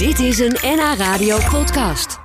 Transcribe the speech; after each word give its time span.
Dit 0.00 0.18
is 0.18 0.38
een 0.38 0.56
NH 0.62 0.94
Radio 0.98 1.38
podcast. 1.50 2.18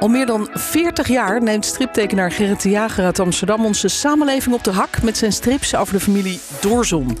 Al 0.00 0.08
meer 0.08 0.26
dan 0.26 0.48
40 0.52 1.08
jaar 1.08 1.42
neemt 1.42 1.64
striptekenaar 1.64 2.32
Gerrit 2.32 2.62
de 2.62 2.70
Jager 2.70 3.04
uit 3.04 3.18
Amsterdam 3.18 3.64
onze 3.64 3.88
samenleving 3.88 4.54
op 4.54 4.64
de 4.64 4.70
hak 4.70 5.02
met 5.02 5.16
zijn 5.16 5.32
strips 5.32 5.74
over 5.74 5.94
de 5.94 6.00
familie 6.00 6.40
Doorzon. 6.60 7.18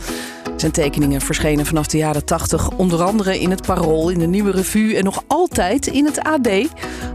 Zijn 0.56 0.72
tekeningen 0.72 1.20
verschenen 1.20 1.66
vanaf 1.66 1.86
de 1.86 1.98
jaren 1.98 2.24
80 2.24 2.70
onder 2.70 3.02
andere 3.02 3.40
in 3.40 3.50
het 3.50 3.62
Parool, 3.62 4.08
in 4.08 4.18
de 4.18 4.26
Nieuwe 4.26 4.50
Revue 4.50 4.96
en 4.96 5.04
nog 5.04 5.22
altijd 5.26 5.86
in 5.86 6.04
het 6.04 6.22
AD. 6.22 6.48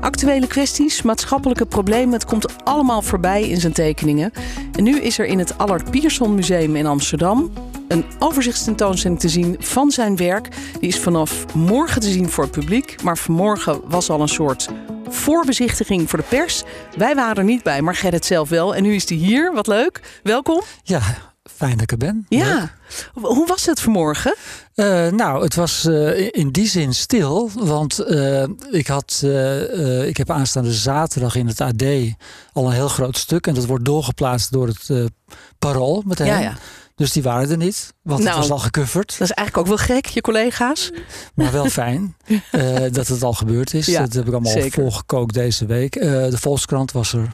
Actuele 0.01 0.47
kwesties, 0.47 1.01
maatschappelijke 1.01 1.65
problemen, 1.65 2.13
het 2.13 2.25
komt 2.25 2.63
allemaal 2.63 3.01
voorbij 3.01 3.49
in 3.49 3.59
zijn 3.59 3.73
tekeningen. 3.73 4.31
En 4.77 4.83
nu 4.83 4.99
is 4.99 5.19
er 5.19 5.25
in 5.25 5.39
het 5.39 5.57
Allard 5.57 5.91
Pierson 5.91 6.35
Museum 6.35 6.75
in 6.75 6.85
Amsterdam 6.85 7.51
een 7.87 8.05
overzichtstentoonstelling 8.19 9.19
te 9.19 9.29
zien 9.29 9.55
van 9.59 9.91
zijn 9.91 10.15
werk. 10.15 10.47
Die 10.79 10.89
is 10.89 10.99
vanaf 10.99 11.53
morgen 11.53 12.01
te 12.01 12.11
zien 12.11 12.29
voor 12.29 12.43
het 12.43 12.53
publiek, 12.53 13.03
maar 13.03 13.17
vanmorgen 13.17 13.81
was 13.85 14.09
al 14.09 14.21
een 14.21 14.27
soort 14.27 14.69
voorbezichtiging 15.07 16.09
voor 16.09 16.19
de 16.19 16.25
pers. 16.29 16.63
Wij 16.97 17.15
waren 17.15 17.35
er 17.35 17.43
niet 17.43 17.63
bij, 17.63 17.81
maar 17.81 17.95
Gerrit 17.95 18.25
zelf 18.25 18.49
wel. 18.49 18.75
En 18.75 18.83
nu 18.83 18.95
is 18.95 19.09
hij 19.09 19.17
hier. 19.17 19.53
Wat 19.53 19.67
leuk. 19.67 20.19
Welkom. 20.23 20.61
Ja, 20.83 21.01
fijn 21.43 21.71
dat 21.71 21.81
ik 21.81 21.91
er 21.91 21.97
ben. 21.97 22.25
Ja. 22.29 22.71
Hoe 23.13 23.47
was 23.47 23.65
het 23.65 23.81
vanmorgen? 23.81 24.35
Uh, 24.75 25.07
nou, 25.07 25.43
het 25.43 25.55
was 25.55 25.85
uh, 25.85 26.29
in 26.31 26.49
die 26.51 26.67
zin 26.67 26.93
stil, 26.93 27.49
want 27.53 28.05
uh, 28.07 28.43
ik, 28.71 28.87
had, 28.87 29.21
ik 30.05 30.17
heb 30.17 30.29
aanstaande 30.29 30.73
zaterdag 30.73 31.35
in 31.35 31.47
het 31.47 31.61
AD 31.61 31.83
al 32.53 32.65
een 32.65 32.71
heel 32.71 32.87
groot 32.87 33.17
stuk 33.17 33.47
en 33.47 33.53
dat 33.53 33.65
wordt 33.65 33.85
doorgeplaatst 33.85 34.51
door 34.51 34.67
het 34.67 35.11
Parool 35.59 36.03
meteen. 36.05 36.27
Ja, 36.27 36.39
ja. 36.39 36.53
Dus 36.95 37.11
die 37.11 37.23
waren 37.23 37.49
er 37.49 37.57
niet, 37.57 37.93
want 38.01 38.23
nou, 38.23 38.31
het 38.31 38.47
was 38.47 38.57
al 38.57 38.63
gecoverd. 38.63 39.09
Dat 39.17 39.27
is 39.27 39.31
eigenlijk 39.31 39.57
ook 39.57 39.77
wel 39.77 39.85
gek, 39.85 40.05
je 40.05 40.21
collega's. 40.21 40.91
Maar 41.33 41.51
wel 41.51 41.65
fijn 41.65 42.15
uh, 42.27 42.39
dat 42.91 43.07
het 43.07 43.23
al 43.23 43.33
gebeurd 43.33 43.73
is. 43.73 43.85
Ja, 43.85 43.99
dat 44.01 44.13
heb 44.13 44.27
ik 44.27 44.33
allemaal 44.33 44.51
zeker. 44.51 44.81
volgekookt 44.81 45.33
deze 45.33 45.65
week. 45.65 45.95
Uh, 45.95 46.03
de 46.03 46.37
Volkskrant 46.37 46.91
was 46.91 47.13
er. 47.13 47.31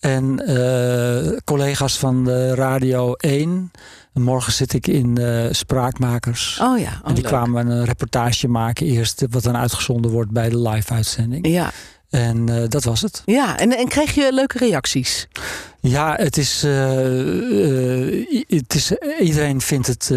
En 0.00 0.50
uh, 0.50 1.38
collega's 1.44 1.98
van 1.98 2.24
de 2.24 2.54
Radio 2.54 3.12
1. 3.12 3.70
Morgen 4.12 4.52
zit 4.52 4.72
ik 4.72 4.86
in 4.86 5.18
Spraakmakers. 5.50 6.58
Oh 6.62 6.78
ja, 6.78 7.00
oh, 7.02 7.08
En 7.08 7.14
die 7.14 7.22
leuk. 7.22 7.32
kwamen 7.32 7.66
een 7.66 7.84
reportage 7.84 8.48
maken 8.48 8.86
eerst, 8.86 9.24
wat 9.30 9.42
dan 9.42 9.56
uitgezonden 9.56 10.10
wordt 10.10 10.30
bij 10.30 10.48
de 10.48 10.68
live-uitzending. 10.68 11.46
Ja. 11.46 11.72
En 12.14 12.50
uh, 12.50 12.62
dat 12.68 12.84
was 12.84 13.00
het. 13.00 13.22
Ja, 13.24 13.58
en, 13.58 13.76
en 13.76 13.88
kreeg 13.88 14.14
je 14.14 14.32
leuke 14.32 14.58
reacties? 14.58 15.28
Ja, 15.80 16.14
het 16.16 16.36
is, 16.36 16.64
uh, 16.64 17.06
uh, 17.50 18.44
het 18.48 18.74
is 18.74 18.92
iedereen 19.20 19.60
vindt 19.60 19.86
het 19.86 20.08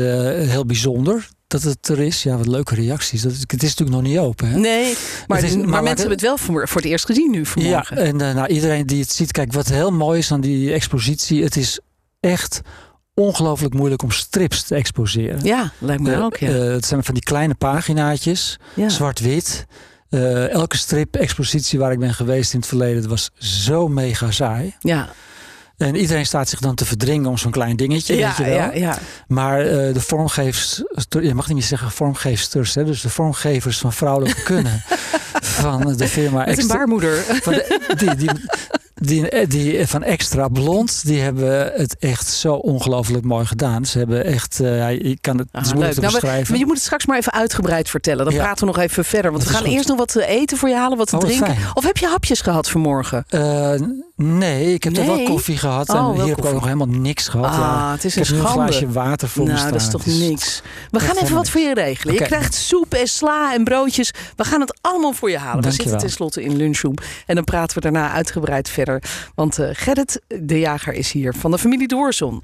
heel 0.49 0.65
bijzonder 0.65 1.29
dat 1.47 1.61
het 1.61 1.87
er 1.87 1.99
is. 1.99 2.23
Ja, 2.23 2.37
wat 2.37 2.47
leuke 2.47 2.75
reacties. 2.75 3.21
Dat, 3.21 3.31
het 3.31 3.63
is 3.63 3.75
natuurlijk 3.75 3.97
nog 3.97 4.01
niet 4.11 4.17
open. 4.17 4.47
Hè? 4.47 4.59
Nee, 4.59 4.95
maar, 5.27 5.43
is, 5.43 5.55
maar, 5.55 5.67
maar 5.67 5.83
mensen 5.83 6.07
hebben 6.07 6.17
het 6.17 6.21
wel 6.21 6.37
voor, 6.37 6.67
voor 6.67 6.81
het 6.81 6.89
eerst 6.89 7.05
gezien 7.05 7.31
nu 7.31 7.45
vanmorgen. 7.45 7.97
Ja, 7.97 8.03
en 8.03 8.15
nou, 8.15 8.47
iedereen 8.47 8.85
die 8.85 9.01
het 9.01 9.11
ziet. 9.11 9.31
Kijk, 9.31 9.53
wat 9.53 9.67
heel 9.67 9.91
mooi 9.91 10.19
is 10.19 10.31
aan 10.31 10.41
die 10.41 10.73
expositie. 10.73 11.43
Het 11.43 11.55
is 11.55 11.79
echt 12.19 12.61
ongelooflijk 13.13 13.73
moeilijk 13.73 14.03
om 14.03 14.11
strips 14.11 14.63
te 14.63 14.75
exposeren. 14.75 15.39
Ja, 15.43 15.71
lijkt 15.77 16.01
me 16.01 16.21
ook. 16.21 16.37
Ja. 16.37 16.49
het 16.49 16.85
zijn 16.85 17.03
van 17.03 17.13
die 17.13 17.23
kleine 17.23 17.55
paginaatjes, 17.55 18.59
ja. 18.73 18.89
zwart-wit. 18.89 19.65
Uh, 20.09 20.49
elke 20.49 20.77
strip-expositie 20.77 21.79
waar 21.79 21.91
ik 21.91 21.99
ben 21.99 22.13
geweest 22.13 22.53
in 22.53 22.59
het 22.59 22.67
verleden 22.67 23.09
was 23.09 23.29
zo 23.37 23.87
mega 23.87 24.31
saai. 24.31 24.75
Ja. 24.79 25.09
En 25.77 25.95
iedereen 25.95 26.25
staat 26.25 26.49
zich 26.49 26.59
dan 26.59 26.75
te 26.75 26.85
verdringen 26.85 27.29
om 27.29 27.37
zo'n 27.37 27.51
klein 27.51 27.75
dingetje. 27.75 28.15
Ja, 28.15 28.27
weet 28.27 28.37
je 28.37 28.43
wel. 28.43 28.53
ja, 28.53 28.73
ja. 28.73 28.97
Maar 29.27 29.65
uh, 29.65 29.93
de 29.93 30.01
vormgevers, 30.01 30.83
je 31.09 31.33
mag 31.33 31.47
niet 31.47 31.55
meer 31.57 31.65
zeggen 31.65 31.91
vormgeefsters, 31.91 32.75
hè, 32.75 32.85
dus 32.85 33.01
de 33.01 33.09
vormgevers 33.09 33.77
van 33.77 33.93
vrouwelijke 33.93 34.43
kunnen 34.43 34.83
van 35.61 35.95
de 35.97 36.07
firma. 36.07 36.45
Met 36.45 36.57
een 36.57 36.67
baarmoeder. 36.67 37.23
Van 37.41 37.53
de, 37.53 37.95
die, 37.97 38.15
die, 38.15 38.29
die, 39.01 39.47
die, 39.47 39.87
van 39.87 40.03
Extra 40.03 40.47
Blond, 40.47 41.05
die 41.05 41.19
hebben 41.21 41.71
het 41.73 41.97
echt 41.99 42.27
zo 42.27 42.53
ongelooflijk 42.53 43.23
mooi 43.25 43.45
gedaan. 43.45 43.85
Ze 43.85 43.97
hebben 43.97 44.25
echt, 44.25 44.59
uh, 44.61 44.91
je 44.91 45.17
kan 45.21 45.37
het, 45.37 45.47
leuk. 45.75 45.91
te 45.93 45.99
nou, 45.99 46.13
beschrijven. 46.13 46.49
Maar 46.49 46.59
je 46.59 46.65
moet 46.65 46.75
het 46.75 46.83
straks 46.83 47.05
maar 47.05 47.17
even 47.17 47.33
uitgebreid 47.33 47.89
vertellen. 47.89 48.25
Dan 48.25 48.33
ja. 48.33 48.43
praten 48.43 48.67
we 48.67 48.73
nog 48.73 48.83
even 48.83 49.05
verder. 49.05 49.31
Want 49.31 49.43
Dat 49.43 49.51
we 49.51 49.57
gaan 49.57 49.67
goed. 49.67 49.75
eerst 49.75 49.87
nog 49.87 49.97
wat 49.97 50.11
te 50.11 50.25
eten 50.25 50.57
voor 50.57 50.69
je 50.69 50.75
halen, 50.75 50.97
wat 50.97 51.07
te 51.07 51.15
Oh, 51.15 51.21
drinken. 51.21 51.55
Of 51.73 51.83
heb 51.83 51.97
je 51.97 52.07
hapjes 52.07 52.41
gehad 52.41 52.69
vanmorgen? 52.69 53.25
Uh, 53.29 53.73
nee, 54.17 54.73
ik 54.73 54.83
heb 54.83 54.93
Nee? 54.93 55.05
wel 55.05 55.23
koffie 55.23 55.57
gehad. 55.57 55.89
Oh, 55.89 55.95
en 55.95 56.01
wel 56.01 56.13
hier 56.13 56.27
heb 56.27 56.37
ik 56.37 56.45
ook 56.45 56.53
nog 56.53 56.63
helemaal 56.63 56.87
niks 56.87 57.27
gehad. 57.27 57.45
Ah, 57.51 57.57
ja. 57.57 57.91
het 57.91 58.05
is 58.05 58.15
ik 58.17 58.27
een 58.29 58.35
heb 58.35 58.45
glaasje 58.45 58.89
water 58.91 59.27
voor 59.27 59.43
me 59.43 59.47
nou, 59.49 59.59
staan. 59.59 59.71
dat 59.71 59.81
is 59.81 59.89
toch 59.89 60.05
is- 60.05 60.19
niks. 60.19 60.61
We 60.91 60.99
gaan 60.99 61.15
even 61.15 61.35
wat 61.35 61.49
voor 61.49 61.61
je 61.61 61.73
regelen. 61.73 62.13
Je 62.13 62.21
krijgt 62.21 62.53
soep 62.55 62.93
en 62.93 63.07
sla 63.07 63.53
en 63.53 63.63
broodjes. 63.63 64.11
We 64.35 64.43
gaan 64.43 64.61
het 64.61 64.77
allemaal 64.81 65.13
voor 65.13 65.29
je 65.29 65.37
halen. 65.37 65.55
We 65.55 65.61
Dankjewel. 65.61 65.89
zitten 65.89 66.07
tenslotte 66.07 66.43
in 66.43 66.55
lunchroom. 66.55 66.93
En 67.25 67.35
dan 67.35 67.43
praten 67.43 67.75
we 67.75 67.81
daarna 67.81 68.11
uitgebreid 68.11 68.69
verder. 68.69 69.03
Want 69.35 69.59
eh, 69.59 69.69
Gerrit 69.73 70.21
de 70.27 70.59
Jager 70.59 70.93
is 70.93 71.11
hier 71.11 71.33
van 71.33 71.51
de 71.51 71.57
familie 71.57 71.87
Doorzon. 71.87 72.43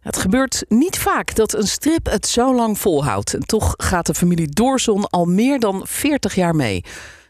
Het 0.00 0.16
gebeurt 0.18 0.64
niet 0.68 0.98
vaak 0.98 1.34
dat 1.34 1.54
een 1.54 1.66
strip 1.66 2.06
het 2.10 2.26
zo 2.26 2.54
lang 2.54 2.78
volhoudt. 2.78 3.34
En 3.34 3.46
toch 3.46 3.74
gaat 3.76 4.06
de 4.06 4.14
familie 4.14 4.48
Doorzon 4.48 5.04
al 5.08 5.24
meer 5.24 5.58
dan 5.60 5.80
40 5.84 6.34
jaar 6.34 6.54
mee. 6.56 6.84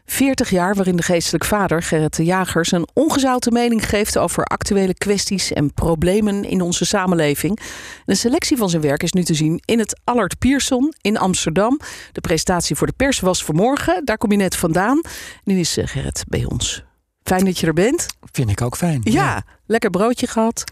40 0.05 0.49
jaar 0.49 0.75
waarin 0.75 0.95
de 0.95 1.03
geestelijk 1.03 1.45
vader, 1.45 1.83
Gerrit 1.83 2.15
de 2.15 2.23
Jager, 2.23 2.65
zijn 2.65 2.87
ongezouten 2.93 3.53
mening 3.53 3.89
geeft 3.89 4.17
over 4.17 4.43
actuele 4.43 4.93
kwesties 4.93 5.53
en 5.53 5.73
problemen 5.73 6.43
in 6.43 6.61
onze 6.61 6.85
samenleving. 6.85 7.59
Een 8.05 8.15
selectie 8.15 8.57
van 8.57 8.69
zijn 8.69 8.81
werk 8.81 9.03
is 9.03 9.11
nu 9.11 9.23
te 9.23 9.33
zien 9.33 9.61
in 9.65 9.79
het 9.79 9.99
Allard 10.03 10.39
Pierson 10.39 10.93
in 11.01 11.17
Amsterdam. 11.17 11.79
De 12.11 12.21
presentatie 12.21 12.75
voor 12.75 12.87
de 12.87 12.93
pers 12.97 13.19
was 13.19 13.43
vanmorgen. 13.43 14.05
Daar 14.05 14.17
kom 14.17 14.31
je 14.31 14.37
net 14.37 14.55
vandaan. 14.55 15.01
Nu 15.43 15.59
is 15.59 15.77
eh, 15.77 15.87
Gerrit 15.87 16.23
bij 16.27 16.45
ons. 16.45 16.90
Fijn 17.23 17.45
dat 17.45 17.59
je 17.59 17.67
er 17.67 17.73
bent. 17.73 18.05
Vind 18.31 18.49
ik 18.49 18.61
ook 18.61 18.77
fijn. 18.77 19.01
Ja, 19.03 19.43
lekker 19.65 19.89
broodje 19.89 20.27
gehad. 20.27 20.63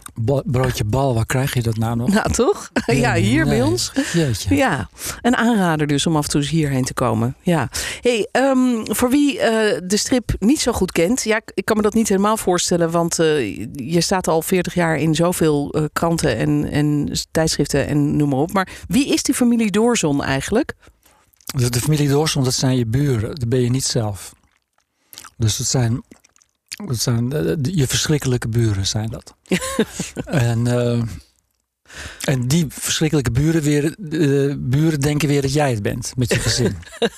Broodje 0.44 0.84
bal, 0.84 1.14
waar 1.14 1.26
krijg 1.26 1.54
je 1.54 1.62
dat 1.62 1.76
nou 1.76 1.96
nog? 1.96 2.08
Nou, 2.12 2.32
toch? 2.32 2.70
Ja, 2.86 3.14
hier 3.14 3.44
bij 3.44 3.62
ons. 3.62 3.92
Jeetje. 4.12 4.54
Ja, 4.54 4.88
een 5.22 5.36
aanrader 5.36 5.86
dus 5.86 6.06
om 6.06 6.16
af 6.16 6.24
en 6.24 6.30
toe 6.30 6.40
eens 6.40 6.50
hierheen 6.50 6.84
te 6.84 6.94
komen. 6.94 7.36
Ja. 7.42 7.68
Hey, 8.00 8.28
ehm, 8.32 8.84
voor 8.84 9.10
wie 9.10 9.38
eh, 9.40 9.80
de 9.84 9.96
strip 9.96 10.32
niet 10.38 10.60
zo 10.60 10.72
goed 10.72 10.92
kent, 10.92 11.22
ja, 11.22 11.40
ik- 11.54 11.64
kan 11.64 11.76
me 11.76 11.82
dat 11.82 11.94
niet 11.94 12.08
helemaal 12.08 12.36
voorstellen, 12.36 12.90
want 12.90 13.18
eh, 13.18 13.56
je 13.72 14.00
staat 14.00 14.28
al 14.28 14.42
40 14.42 14.74
jaar 14.74 14.96
in 14.98 15.14
zoveel 15.14 15.70
eh, 15.72 15.84
kranten 15.92 16.36
en, 16.36 16.70
en 16.70 17.10
tijdschriften 17.30 17.86
en 17.86 18.16
noem 18.16 18.28
maar 18.28 18.38
op. 18.38 18.52
Maar 18.52 18.68
wie 18.88 19.12
is 19.12 19.22
die 19.22 19.34
familie 19.34 19.70
Doorzon 19.70 20.22
eigenlijk? 20.24 20.74
De, 21.44 21.70
de 21.70 21.80
familie 21.80 22.08
Doorsond, 22.08 22.44
dat 22.44 22.54
zijn 22.54 22.76
je 22.76 22.86
buren. 22.86 23.34
Dat 23.34 23.48
ben 23.48 23.60
je 23.60 23.70
niet 23.70 23.84
zelf. 23.84 24.34
Dus 25.36 25.56
dat 25.56 25.66
zijn, 25.66 26.02
dat 26.86 26.98
zijn 26.98 27.32
eh, 27.32 27.42
de- 27.58 27.76
je 27.76 27.86
verschrikkelijke 27.86 28.48
buren 28.48 28.86
zijn 28.86 29.08
dat. 29.10 29.34
en, 30.24 30.66
eh, 30.66 31.02
en 32.24 32.48
die 32.48 32.66
verschrikkelijke 32.68 33.30
buren, 33.30 33.62
weer, 33.62 33.84
eh, 33.84 34.54
buren 34.58 35.00
denken 35.00 35.28
weer 35.28 35.42
dat 35.42 35.52
jij 35.52 35.70
het 35.70 35.82
bent 35.82 36.12
met 36.16 36.30
je 36.32 36.38
gezin. 36.38 36.76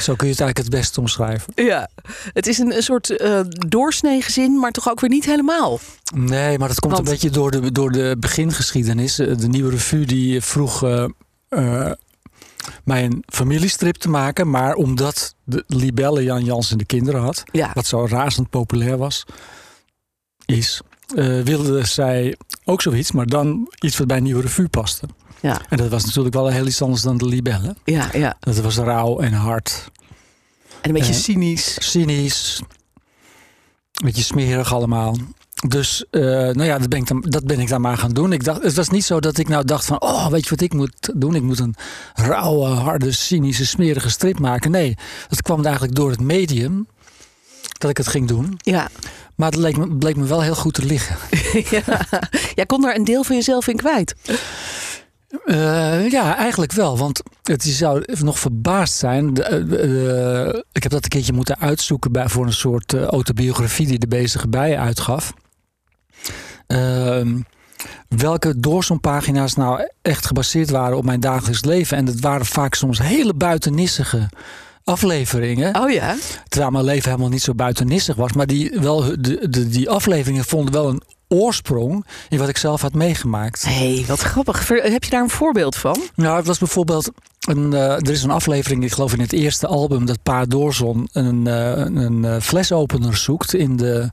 Zo 0.00 0.14
kun 0.14 0.26
je 0.26 0.32
het 0.32 0.40
eigenlijk 0.40 0.56
het 0.58 0.70
beste 0.70 1.00
omschrijven. 1.00 1.52
Ja, 1.54 1.88
het 2.32 2.46
is 2.46 2.58
een, 2.58 2.76
een 2.76 2.82
soort 2.82 3.10
eh 3.16 3.40
doorsnee 3.68 4.22
gezin, 4.22 4.58
maar 4.58 4.70
toch 4.70 4.90
ook 4.90 5.00
weer 5.00 5.10
niet 5.10 5.24
helemaal. 5.24 5.80
Nee, 6.14 6.58
maar 6.58 6.68
dat 6.68 6.80
komt 6.80 6.92
Want- 6.92 7.06
een 7.06 7.12
beetje 7.12 7.30
door 7.30 7.50
de, 7.50 7.72
door 7.72 7.90
de 7.92 8.16
begingeschiedenis. 8.18 9.18
Eh, 9.18 9.36
De 9.36 9.48
nieuwe 9.48 9.70
revue 9.70 10.06
die 10.06 10.40
vroeg 10.40 10.82
eh, 10.84 11.04
eh, 11.48 11.90
mij 12.90 13.04
een 13.04 13.24
familiestrip 13.26 13.96
te 13.96 14.08
maken. 14.08 14.50
Maar 14.50 14.74
omdat 14.74 15.34
de 15.44 15.64
libelle 15.66 16.22
Jan 16.22 16.44
Jans 16.44 16.70
en 16.70 16.78
de 16.78 16.84
kinderen 16.84 17.20
had, 17.20 17.42
Ja, 17.52 17.70
wat 17.74 17.86
zo 17.86 18.06
razend 18.06 18.50
populair 18.50 18.96
was, 18.96 19.24
is, 20.44 20.80
eh 21.14 21.40
wilde 21.40 21.86
zij 21.86 22.36
ook 22.64 22.82
zoiets, 22.82 23.12
maar 23.12 23.26
dan 23.26 23.72
iets 23.80 23.98
wat 23.98 24.06
bij 24.06 24.20
nieuwe 24.20 24.42
revue 24.42 24.68
paste. 24.68 25.06
ja, 25.40 25.60
En 25.68 25.76
dat 25.76 25.88
was 25.88 26.04
natuurlijk 26.04 26.34
wel 26.34 26.48
heel 26.48 26.66
iets 26.66 26.82
anders 26.82 27.02
dan 27.02 27.18
de 27.18 27.26
libelle. 27.26 27.74
ja, 27.84 28.08
ja. 28.12 28.36
Dat 28.40 28.58
was 28.60 28.76
rauw 28.76 29.18
en 29.20 29.32
hard, 29.32 29.90
En 30.80 30.88
een 30.88 30.92
beetje 30.92 31.12
Eh, 31.12 31.18
cynisch. 31.18 31.76
cynisch, 31.90 32.60
een 33.92 34.04
beetje 34.06 34.22
smerig 34.22 34.74
allemaal. 34.74 35.16
Dus 35.68 36.04
eh, 36.10 36.22
nou 36.22 36.64
ja, 36.64 36.78
dat 36.78 36.88
ben, 36.88 36.98
ik 36.98 37.06
dan, 37.06 37.24
dat 37.28 37.44
ben 37.44 37.60
ik 37.60 37.68
dan 37.68 37.80
maar 37.80 37.96
gaan 37.96 38.12
doen. 38.12 38.32
Ik 38.32 38.44
dacht, 38.44 38.62
het 38.62 38.74
was 38.74 38.88
niet 38.88 39.04
zo 39.04 39.20
dat 39.20 39.38
ik 39.38 39.48
nou 39.48 39.64
dacht 39.64 39.84
van... 39.84 40.00
oh, 40.00 40.26
weet 40.26 40.44
je 40.44 40.50
wat 40.50 40.60
ik 40.60 40.72
moet 40.72 41.12
doen? 41.14 41.34
Ik 41.34 41.42
moet 41.42 41.58
een 41.58 41.74
rauwe, 42.14 42.66
harde, 42.66 43.12
cynische, 43.12 43.66
smerige 43.66 44.10
strip 44.10 44.38
maken. 44.38 44.70
Nee, 44.70 44.96
dat 45.28 45.42
kwam 45.42 45.64
eigenlijk 45.64 45.94
door 45.94 46.10
het 46.10 46.20
medium 46.20 46.86
dat 47.78 47.90
ik 47.90 47.96
het 47.96 48.08
ging 48.08 48.28
doen. 48.28 48.54
Ja. 48.56 48.88
Maar 49.34 49.50
het 49.50 49.58
leek 49.58 49.76
me, 49.76 49.96
bleek 49.96 50.16
me 50.16 50.24
wel 50.24 50.42
heel 50.42 50.54
goed 50.54 50.74
te 50.74 50.84
liggen. 50.84 51.16
ja. 51.76 52.06
Jij 52.54 52.66
kon 52.66 52.80
daar 52.80 52.96
een 52.96 53.04
deel 53.04 53.24
van 53.24 53.36
jezelf 53.36 53.66
in 53.66 53.76
kwijt. 53.76 54.14
Eh, 55.44 56.10
ja, 56.10 56.36
eigenlijk 56.36 56.72
wel. 56.72 56.98
Want 56.98 57.22
het 57.42 57.64
je 57.64 57.70
zou 57.70 58.04
nog 58.20 58.38
verbaasd 58.38 58.94
zijn. 58.94 59.34
De, 59.34 59.42
eh, 59.42 60.60
ik 60.72 60.82
heb 60.82 60.92
dat 60.92 61.04
een 61.04 61.10
keertje 61.10 61.32
moeten 61.32 61.58
uitzoeken 61.58 62.12
bij, 62.12 62.28
voor 62.28 62.46
een 62.46 62.52
soort 62.52 62.94
autobiografie 62.94 63.86
die 63.86 63.98
de 63.98 64.08
bezige 64.08 64.48
bij 64.48 64.78
uitgaf. 64.78 65.32
Ehm, 66.66 67.38
welke 68.08 68.60
doorzonpagina's 68.60 69.54
nou 69.54 69.88
echt 70.02 70.26
gebaseerd 70.26 70.70
waren 70.70 70.96
op 70.96 71.04
mijn 71.04 71.20
dagelijks 71.20 71.64
leven. 71.64 71.96
En 71.96 72.04
dat 72.04 72.20
waren 72.20 72.46
vaak 72.46 72.74
soms 72.74 72.98
hele 72.98 73.34
buitennissige 73.34 74.28
afleveringen. 74.84 75.80
Oh 75.80 75.90
ja? 75.90 76.16
Terwijl 76.48 76.72
mijn 76.72 76.84
leven 76.84 77.10
helemaal 77.10 77.30
niet 77.30 77.42
zo 77.42 77.54
buitennissig 77.54 78.16
was. 78.16 78.32
Maar 78.32 78.46
die, 78.46 78.70
wel, 78.80 79.00
de, 79.00 79.48
de, 79.50 79.68
die 79.68 79.90
afleveringen 79.90 80.44
vonden 80.44 80.72
wel 80.72 80.88
een 80.88 81.02
oorsprong 81.28 82.06
in 82.28 82.38
wat 82.38 82.48
ik 82.48 82.56
zelf 82.56 82.80
had 82.80 82.94
meegemaakt. 82.94 83.64
Hé, 83.64 83.94
hey, 83.94 84.04
wat 84.06 84.20
grappig. 84.20 84.68
Heb 84.68 85.04
je 85.04 85.10
daar 85.10 85.22
een 85.22 85.30
voorbeeld 85.30 85.76
van? 85.76 85.96
Nou, 86.14 86.36
het 86.36 86.46
was 86.46 86.58
bijvoorbeeld. 86.58 87.10
Een, 87.40 87.72
uh, 87.72 87.92
er 87.92 88.10
is 88.10 88.22
een 88.22 88.30
aflevering, 88.30 88.84
ik 88.84 88.92
geloof 88.92 89.12
in 89.12 89.20
het 89.20 89.32
eerste 89.32 89.66
album, 89.66 90.06
dat 90.06 90.22
Pa 90.22 90.44
Doorzon 90.44 91.08
een, 91.12 91.46
uh, 91.46 91.76
een 91.76 92.22
uh, 92.22 92.36
flesopener 92.40 93.16
zoekt 93.16 93.54
in 93.54 93.76
de, 93.76 94.10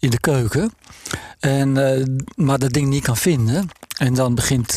in 0.00 0.10
de 0.10 0.20
keuken. 0.20 0.72
En, 1.40 1.72
maar 2.36 2.58
dat 2.58 2.72
ding 2.72 2.88
niet 2.88 3.02
kan 3.02 3.16
vinden. 3.16 3.68
En 3.98 4.14
dan 4.14 4.34
begint, 4.34 4.72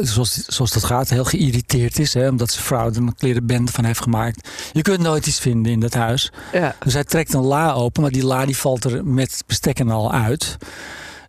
zoals, 0.00 0.44
zoals 0.46 0.70
dat 0.72 0.84
gaat, 0.84 1.08
heel 1.08 1.24
geïrriteerd 1.24 1.98
is. 1.98 2.14
Hè, 2.14 2.28
omdat 2.28 2.50
zijn 2.50 2.64
vrouw 2.64 2.90
er 2.90 2.96
een 2.96 3.14
klerenband 3.14 3.70
van 3.70 3.84
heeft 3.84 4.02
gemaakt. 4.02 4.48
Je 4.72 4.82
kunt 4.82 5.00
nooit 5.00 5.26
iets 5.26 5.40
vinden 5.40 5.72
in 5.72 5.80
dat 5.80 5.94
huis. 5.94 6.32
Ja. 6.52 6.76
Dus 6.84 6.92
hij 6.92 7.04
trekt 7.04 7.34
een 7.34 7.44
la 7.44 7.72
open, 7.72 8.02
maar 8.02 8.10
die 8.10 8.24
la 8.24 8.46
die 8.46 8.56
valt 8.56 8.84
er 8.84 9.06
met 9.06 9.44
bestekken 9.46 9.90
al 9.90 10.12
uit. 10.12 10.56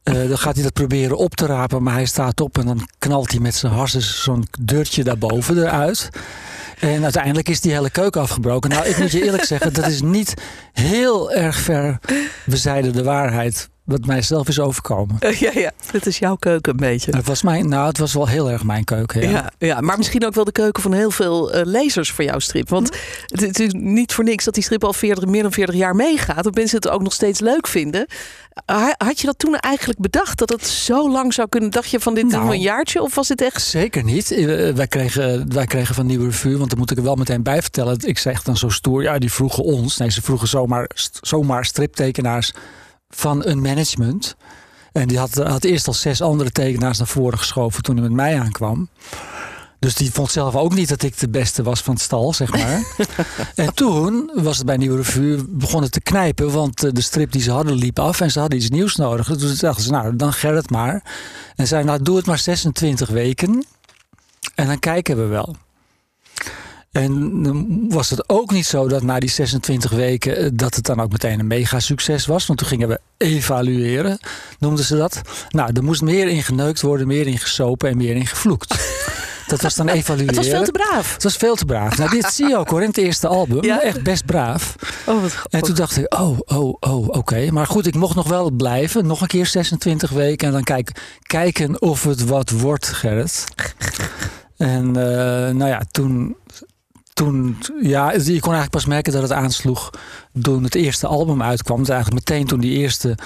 Uh, 0.03 0.27
dan 0.27 0.37
gaat 0.37 0.53
hij 0.53 0.63
dat 0.63 0.73
proberen 0.73 1.17
op 1.17 1.35
te 1.35 1.45
rapen, 1.45 1.83
maar 1.83 1.93
hij 1.93 2.05
staat 2.05 2.41
op 2.41 2.57
en 2.57 2.65
dan 2.65 2.87
knalt 2.99 3.31
hij 3.31 3.39
met 3.39 3.55
zijn 3.55 3.73
harses 3.73 4.23
zo'n 4.23 4.47
deurtje 4.59 5.03
daarboven 5.03 5.57
eruit. 5.57 6.09
En 6.79 7.03
uiteindelijk 7.03 7.49
is 7.49 7.61
die 7.61 7.73
hele 7.73 7.89
keuken 7.89 8.21
afgebroken. 8.21 8.69
Nou, 8.69 8.85
ik 8.85 8.97
moet 8.97 9.11
je 9.11 9.23
eerlijk 9.23 9.45
zeggen, 9.45 9.73
dat 9.73 9.87
is 9.87 10.01
niet 10.01 10.33
heel 10.73 11.31
erg 11.31 11.57
ver 11.57 11.99
bezijden 12.45 12.93
de 12.93 13.03
waarheid. 13.03 13.69
Wat 13.83 14.05
mijzelf 14.05 14.47
is 14.47 14.59
overkomen. 14.59 15.15
Uh, 15.19 15.39
ja, 15.39 15.51
ja, 15.53 15.71
dit 15.91 16.05
is 16.05 16.19
jouw 16.19 16.35
keuken 16.35 16.71
een 16.71 16.77
beetje. 16.77 17.15
Het 17.15 17.25
was 17.25 17.41
mijn, 17.41 17.69
nou, 17.69 17.87
het 17.87 17.97
was 17.97 18.13
wel 18.13 18.27
heel 18.27 18.49
erg 18.49 18.63
mijn 18.63 18.83
keuken. 18.83 19.21
Ja, 19.21 19.29
ja, 19.29 19.51
ja 19.57 19.81
maar 19.81 19.97
misschien 19.97 20.25
ook 20.25 20.33
wel 20.33 20.43
de 20.43 20.51
keuken 20.51 20.83
van 20.83 20.93
heel 20.93 21.11
veel 21.11 21.55
uh, 21.55 21.61
lezers 21.63 22.11
voor 22.11 22.23
jouw 22.23 22.39
strip. 22.39 22.69
Want 22.69 22.89
hm? 22.89 23.43
het 23.43 23.59
is 23.59 23.73
niet 23.73 24.13
voor 24.13 24.23
niks 24.23 24.43
dat 24.43 24.53
die 24.53 24.63
strip 24.63 24.83
al 24.83 24.93
40, 24.93 25.25
meer 25.25 25.41
dan 25.41 25.51
40 25.51 25.75
jaar 25.75 25.95
meegaat. 25.95 26.43
Dat 26.43 26.55
mensen 26.55 26.77
het 26.77 26.89
ook 26.89 27.01
nog 27.01 27.13
steeds 27.13 27.39
leuk 27.39 27.67
vinden. 27.67 28.05
Had 28.97 29.19
je 29.19 29.25
dat 29.25 29.39
toen 29.39 29.55
eigenlijk 29.55 29.99
bedacht 29.99 30.37
dat 30.37 30.49
het 30.49 30.67
zo 30.67 31.11
lang 31.11 31.33
zou 31.33 31.49
kunnen? 31.49 31.69
Dacht 31.69 31.89
je 31.89 31.99
van 31.99 32.13
dit 32.13 32.27
nou, 32.27 32.51
een 32.51 32.59
jaartje 32.59 33.01
of 33.01 33.15
was 33.15 33.29
het 33.29 33.41
echt? 33.41 33.61
Zeker 33.61 34.03
niet. 34.03 34.29
Wij 34.75 34.87
kregen, 34.87 35.53
wij 35.53 35.65
kregen 35.65 35.95
van 35.95 36.05
Nieuwe 36.05 36.25
Revue, 36.25 36.57
want 36.57 36.69
daar 36.69 36.79
moet 36.79 36.91
ik 36.91 36.97
er 36.97 37.03
wel 37.03 37.15
meteen 37.15 37.43
bij 37.43 37.61
vertellen. 37.61 37.97
Ik 38.05 38.17
zeg 38.17 38.43
dan 38.43 38.57
zo 38.57 38.69
stoer, 38.69 39.03
ja, 39.03 39.17
die 39.17 39.31
vroegen 39.31 39.63
ons. 39.63 39.97
Nee, 39.97 40.11
ze 40.11 40.21
vroegen 40.21 40.47
zomaar, 40.47 40.89
zomaar 41.21 41.65
striptekenaars 41.65 42.53
van 43.15 43.45
een 43.45 43.61
management. 43.61 44.35
En 44.91 45.07
die 45.07 45.17
had, 45.17 45.33
had 45.33 45.63
eerst 45.63 45.87
al 45.87 45.93
zes 45.93 46.21
andere 46.21 46.51
tekenaars 46.51 46.97
naar 46.97 47.07
voren 47.07 47.37
geschoven 47.37 47.83
toen 47.83 47.95
hij 47.95 48.03
met 48.03 48.15
mij 48.15 48.39
aankwam. 48.39 48.89
Dus 49.79 49.95
die 49.95 50.11
vond 50.11 50.31
zelf 50.31 50.55
ook 50.55 50.73
niet 50.73 50.89
dat 50.89 51.03
ik 51.03 51.19
de 51.19 51.29
beste 51.29 51.63
was 51.63 51.81
van 51.81 51.93
het 51.93 52.03
stal, 52.03 52.33
zeg 52.33 52.51
maar. 52.51 52.83
en 53.65 53.73
toen 53.73 54.31
was 54.33 54.57
het 54.57 54.65
bij 54.65 54.77
Nieuwe 54.77 54.97
Revue 54.97 55.45
begon 55.49 55.81
het 55.81 55.91
te 55.91 56.01
knijpen, 56.01 56.51
want 56.51 56.83
eh, 56.83 56.91
de 56.93 57.01
strip 57.01 57.31
die 57.31 57.41
ze 57.41 57.51
hadden 57.51 57.75
liep 57.75 57.99
af 57.99 58.21
en 58.21 58.31
ze 58.31 58.39
hadden 58.39 58.57
iets 58.57 58.69
nieuws 58.69 58.95
nodig. 58.95 59.37
Dus 59.37 59.59
dachten 59.59 59.83
ze, 59.83 59.91
nou, 59.91 60.15
dan 60.15 60.33
Gerrit 60.33 60.69
maar. 60.69 61.03
En 61.55 61.67
zei, 61.67 61.83
nou, 61.83 62.01
doe 62.01 62.17
het 62.17 62.25
maar 62.25 62.39
26 62.39 63.09
weken 63.09 63.65
en 64.55 64.67
dan 64.67 64.79
kijken 64.79 65.17
we 65.17 65.25
wel. 65.25 65.55
En 66.93 67.43
dan 67.43 67.85
was 67.89 68.09
het 68.09 68.29
ook 68.29 68.51
niet 68.51 68.65
zo 68.65 68.87
dat 68.87 69.03
na 69.03 69.19
die 69.19 69.29
26 69.29 69.91
weken 69.91 70.57
dat 70.57 70.75
het 70.75 70.85
dan 70.85 70.99
ook 70.99 71.11
meteen 71.11 71.39
een 71.39 71.47
mega 71.47 71.79
succes 71.79 72.25
was. 72.25 72.45
Want 72.45 72.59
toen 72.59 72.67
gingen 72.67 72.87
we 72.87 72.99
evalueren, 73.17 74.19
noemden 74.59 74.85
ze 74.85 74.97
dat. 74.97 75.21
Nou, 75.49 75.71
er 75.73 75.83
moest 75.83 76.01
meer 76.01 76.27
in 76.27 76.43
geneukt 76.43 76.81
worden, 76.81 77.07
meer 77.07 77.27
in 77.27 77.37
gesopen 77.37 77.89
en 77.89 77.97
meer 77.97 78.15
in 78.15 78.27
gevloekt. 78.27 78.75
Dat 79.47 79.61
was 79.61 79.75
dan 79.75 79.89
evalueren. 79.89 80.35
Het 80.35 80.45
was 80.45 80.53
veel 80.55 80.63
te 80.63 80.71
braaf. 80.71 81.13
Het 81.13 81.23
was 81.23 81.37
veel 81.37 81.55
te 81.55 81.65
braaf. 81.65 81.97
Nou, 81.97 82.09
dit 82.09 82.25
zie 82.25 82.47
je 82.47 82.57
ook 82.57 82.69
hoor 82.69 82.81
in 82.81 82.87
het 82.87 82.97
eerste 82.97 83.27
album. 83.27 83.63
Ja? 83.63 83.81
Echt 83.81 84.03
best 84.03 84.25
braaf. 84.25 84.75
Oh, 85.05 85.21
wat 85.21 85.31
en 85.49 85.61
toen 85.61 85.75
dacht 85.75 85.97
ik, 85.97 86.13
oh, 86.13 86.39
oh, 86.45 86.75
oh, 86.79 87.07
oké. 87.07 87.17
Okay. 87.17 87.47
Maar 87.47 87.67
goed, 87.67 87.87
ik 87.87 87.95
mocht 87.95 88.15
nog 88.15 88.27
wel 88.27 88.51
blijven. 88.51 89.07
Nog 89.07 89.21
een 89.21 89.27
keer 89.27 89.45
26 89.45 90.09
weken. 90.09 90.47
En 90.47 90.53
dan 90.53 90.63
kijk, 90.63 90.91
kijken 91.21 91.81
of 91.81 92.03
het 92.03 92.25
wat 92.25 92.49
wordt, 92.49 92.87
Gerrit. 92.87 93.43
En 94.57 94.87
uh, 94.87 94.93
nou 95.49 95.65
ja, 95.65 95.81
toen 95.91 96.35
toen, 97.13 97.57
ja, 97.81 98.11
je 98.11 98.17
kon 98.17 98.53
eigenlijk 98.53 98.69
pas 98.69 98.85
merken 98.85 99.13
dat 99.13 99.21
het 99.21 99.31
aansloeg 99.31 99.89
toen 100.41 100.63
het 100.63 100.75
eerste 100.75 101.07
album 101.07 101.41
uitkwam. 101.41 101.79
Dus 101.79 101.89
eigenlijk 101.89 102.29
meteen 102.29 102.47
toen 102.47 102.59
die 102.59 102.77
eerste, 102.77 103.17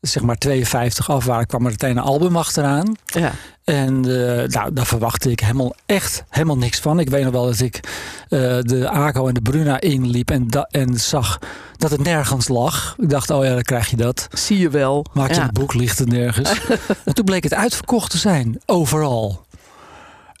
zeg 0.00 0.22
maar 0.22 0.38
52 0.38 1.10
af 1.10 1.24
waren, 1.24 1.46
kwam 1.46 1.64
er 1.64 1.70
meteen 1.70 1.96
een 1.96 2.02
album 2.02 2.36
achteraan. 2.36 2.96
Ja. 3.04 3.32
En 3.64 4.08
uh, 4.08 4.42
nou, 4.42 4.72
daar 4.72 4.86
verwachtte 4.86 5.30
ik 5.30 5.40
helemaal 5.40 5.74
echt 5.86 6.24
helemaal 6.28 6.56
niks 6.56 6.80
van. 6.80 7.00
Ik 7.00 7.08
weet 7.08 7.24
nog 7.24 7.32
wel 7.32 7.44
dat 7.44 7.60
ik 7.60 7.80
uh, 8.28 8.58
de 8.60 8.88
Aco 8.88 9.28
en 9.28 9.34
de 9.34 9.40
Bruna 9.40 9.80
inliep 9.80 10.30
en, 10.30 10.48
en 10.70 11.00
zag 11.00 11.38
dat 11.76 11.90
het 11.90 12.02
nergens 12.02 12.48
lag. 12.48 12.94
Ik 12.98 13.10
dacht, 13.10 13.30
oh 13.30 13.44
ja, 13.44 13.52
dan 13.52 13.62
krijg 13.62 13.90
je 13.90 13.96
dat. 13.96 14.28
Zie 14.32 14.58
je 14.58 14.70
wel. 14.70 15.04
Maak 15.12 15.28
je 15.28 15.34
ja. 15.34 15.42
het 15.42 15.52
boek, 15.52 15.74
ligt 15.74 15.98
er 15.98 16.06
nergens. 16.06 16.60
en 17.04 17.14
toen 17.14 17.24
bleek 17.24 17.42
het 17.42 17.54
uitverkocht 17.54 18.10
te 18.10 18.18
zijn, 18.18 18.60
overal. 18.66 19.45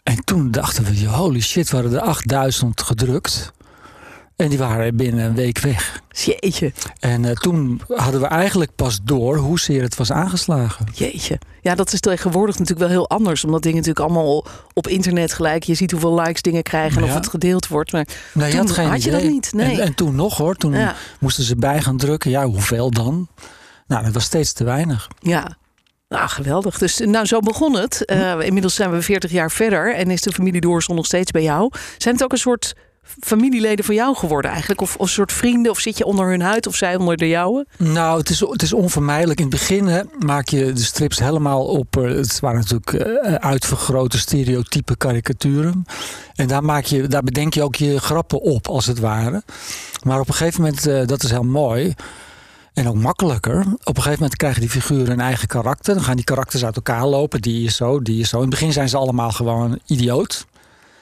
En 0.06 0.24
toen 0.24 0.50
dachten 0.50 0.84
we, 0.84 1.06
holy 1.06 1.40
shit, 1.40 1.70
waren 1.70 1.92
er 1.92 2.00
8000 2.00 2.82
gedrukt. 2.82 3.52
En 4.36 4.48
die 4.48 4.58
waren 4.58 4.96
binnen 4.96 5.24
een 5.24 5.34
week 5.34 5.58
weg. 5.58 6.02
Jeetje. 6.10 6.72
En 7.00 7.24
uh, 7.24 7.30
toen 7.30 7.80
hadden 7.88 8.20
we 8.20 8.26
eigenlijk 8.26 8.74
pas 8.74 8.98
door 9.02 9.36
hoezeer 9.36 9.82
het 9.82 9.96
was 9.96 10.12
aangeslagen. 10.12 10.86
Jeetje. 10.94 11.38
Ja, 11.62 11.74
dat 11.74 11.92
is 11.92 12.00
tegenwoordig 12.00 12.58
natuurlijk 12.58 12.88
wel 12.88 12.98
heel 12.98 13.08
anders. 13.08 13.44
Omdat 13.44 13.62
dingen 13.62 13.76
natuurlijk 13.76 14.06
allemaal 14.06 14.46
op 14.72 14.86
internet 14.86 15.32
gelijk. 15.32 15.62
Je 15.62 15.74
ziet 15.74 15.90
hoeveel 15.90 16.20
likes 16.20 16.42
dingen 16.42 16.62
krijgen 16.62 16.96
en 16.96 17.04
ja. 17.04 17.08
of 17.08 17.16
het 17.16 17.28
gedeeld 17.28 17.68
wordt. 17.68 17.92
Maar 17.92 18.06
nee, 18.32 18.50
toen 18.50 18.60
had, 18.60 18.70
geen 18.70 18.88
had 18.88 19.02
je 19.02 19.10
dat 19.10 19.22
niet. 19.22 19.52
Nee. 19.52 19.80
En, 19.80 19.86
en, 19.86 19.94
toen 19.94 20.14
nog 20.14 20.36
hoor. 20.36 20.54
Toen 20.54 20.72
Ja. 20.72 20.94
moesten 21.20 21.44
ze 21.44 21.56
bij 21.56 21.82
gaan 21.82 21.96
drukken. 21.96 22.30
Ja, 22.30 22.46
hoeveel 22.46 22.90
dan? 22.90 23.28
Nou, 23.86 24.04
dat 24.04 24.12
was 24.12 24.24
steeds 24.24 24.52
te 24.52 24.64
weinig. 24.64 25.08
Ja. 25.20 25.56
Nou, 26.08 26.28
geweldig. 26.28 26.78
Dus 26.78 26.98
nou, 26.98 27.26
zo 27.26 27.40
begon 27.40 27.76
het. 27.76 28.02
Uh, 28.06 28.40
inmiddels 28.40 28.74
zijn 28.74 28.90
we 28.90 29.02
40 29.02 29.30
jaar 29.30 29.50
verder 29.50 29.94
en 29.94 30.10
is 30.10 30.22
de 30.22 30.32
familie 30.32 30.60
Doorzon 30.60 30.96
nog 30.96 31.06
steeds 31.06 31.30
bij 31.30 31.42
jou. 31.42 31.72
Zijn 31.98 32.14
het 32.14 32.24
ook 32.24 32.32
een 32.32 32.38
soort 32.38 32.74
familieleden 33.20 33.84
van 33.84 33.94
jou 33.94 34.16
geworden 34.16 34.50
eigenlijk? 34.50 34.80
Of, 34.80 34.96
of 34.96 35.06
een 35.06 35.12
soort 35.12 35.32
vrienden? 35.32 35.70
Of 35.70 35.78
zit 35.78 35.98
je 35.98 36.04
onder 36.04 36.28
hun 36.28 36.40
huid 36.40 36.66
of 36.66 36.74
zij 36.74 36.96
onder 36.96 37.16
de 37.16 37.28
jouwe? 37.28 37.66
Nou, 37.78 38.18
het 38.18 38.30
is, 38.30 38.40
het 38.40 38.62
is 38.62 38.72
onvermijdelijk. 38.72 39.38
In 39.38 39.46
het 39.46 39.54
begin 39.54 39.86
hè, 39.86 40.02
maak 40.18 40.48
je 40.48 40.72
de 40.72 40.84
strips 40.84 41.18
helemaal 41.18 41.64
op. 41.64 41.96
Uh, 41.96 42.16
het 42.16 42.40
waren 42.40 42.64
natuurlijk 42.66 43.18
uitvergrote 43.40 44.18
stereotype 44.18 44.96
karikaturen. 44.96 45.84
En 46.34 46.46
daar, 46.46 46.64
maak 46.64 46.84
je, 46.84 47.06
daar 47.06 47.22
bedenk 47.22 47.54
je 47.54 47.62
ook 47.62 47.74
je 47.74 48.00
grappen 48.00 48.40
op, 48.40 48.68
als 48.68 48.86
het 48.86 48.98
ware. 48.98 49.42
Maar 50.02 50.20
op 50.20 50.28
een 50.28 50.34
gegeven 50.34 50.60
moment, 50.62 51.08
dat 51.08 51.22
is 51.22 51.30
heel 51.30 51.44
mooi. 51.44 51.94
En 52.76 52.88
ook 52.88 52.94
makkelijker. 52.94 53.58
Op 53.60 53.96
een 53.96 54.02
gegeven 54.02 54.12
moment 54.12 54.36
krijgen 54.36 54.60
die 54.60 54.70
figuren 54.70 55.12
een 55.12 55.20
eigen 55.20 55.48
karakter. 55.48 55.94
Dan 55.94 56.02
gaan 56.02 56.16
die 56.16 56.24
karakters 56.24 56.64
uit 56.64 56.76
elkaar 56.76 57.06
lopen. 57.06 57.40
Die 57.40 57.64
is 57.64 57.76
zo, 57.76 58.02
die 58.02 58.20
is 58.20 58.28
zo. 58.28 58.36
In 58.36 58.42
het 58.42 58.50
begin 58.50 58.72
zijn 58.72 58.88
ze 58.88 58.96
allemaal 58.96 59.30
gewoon 59.30 59.78
idioot. 59.86 60.46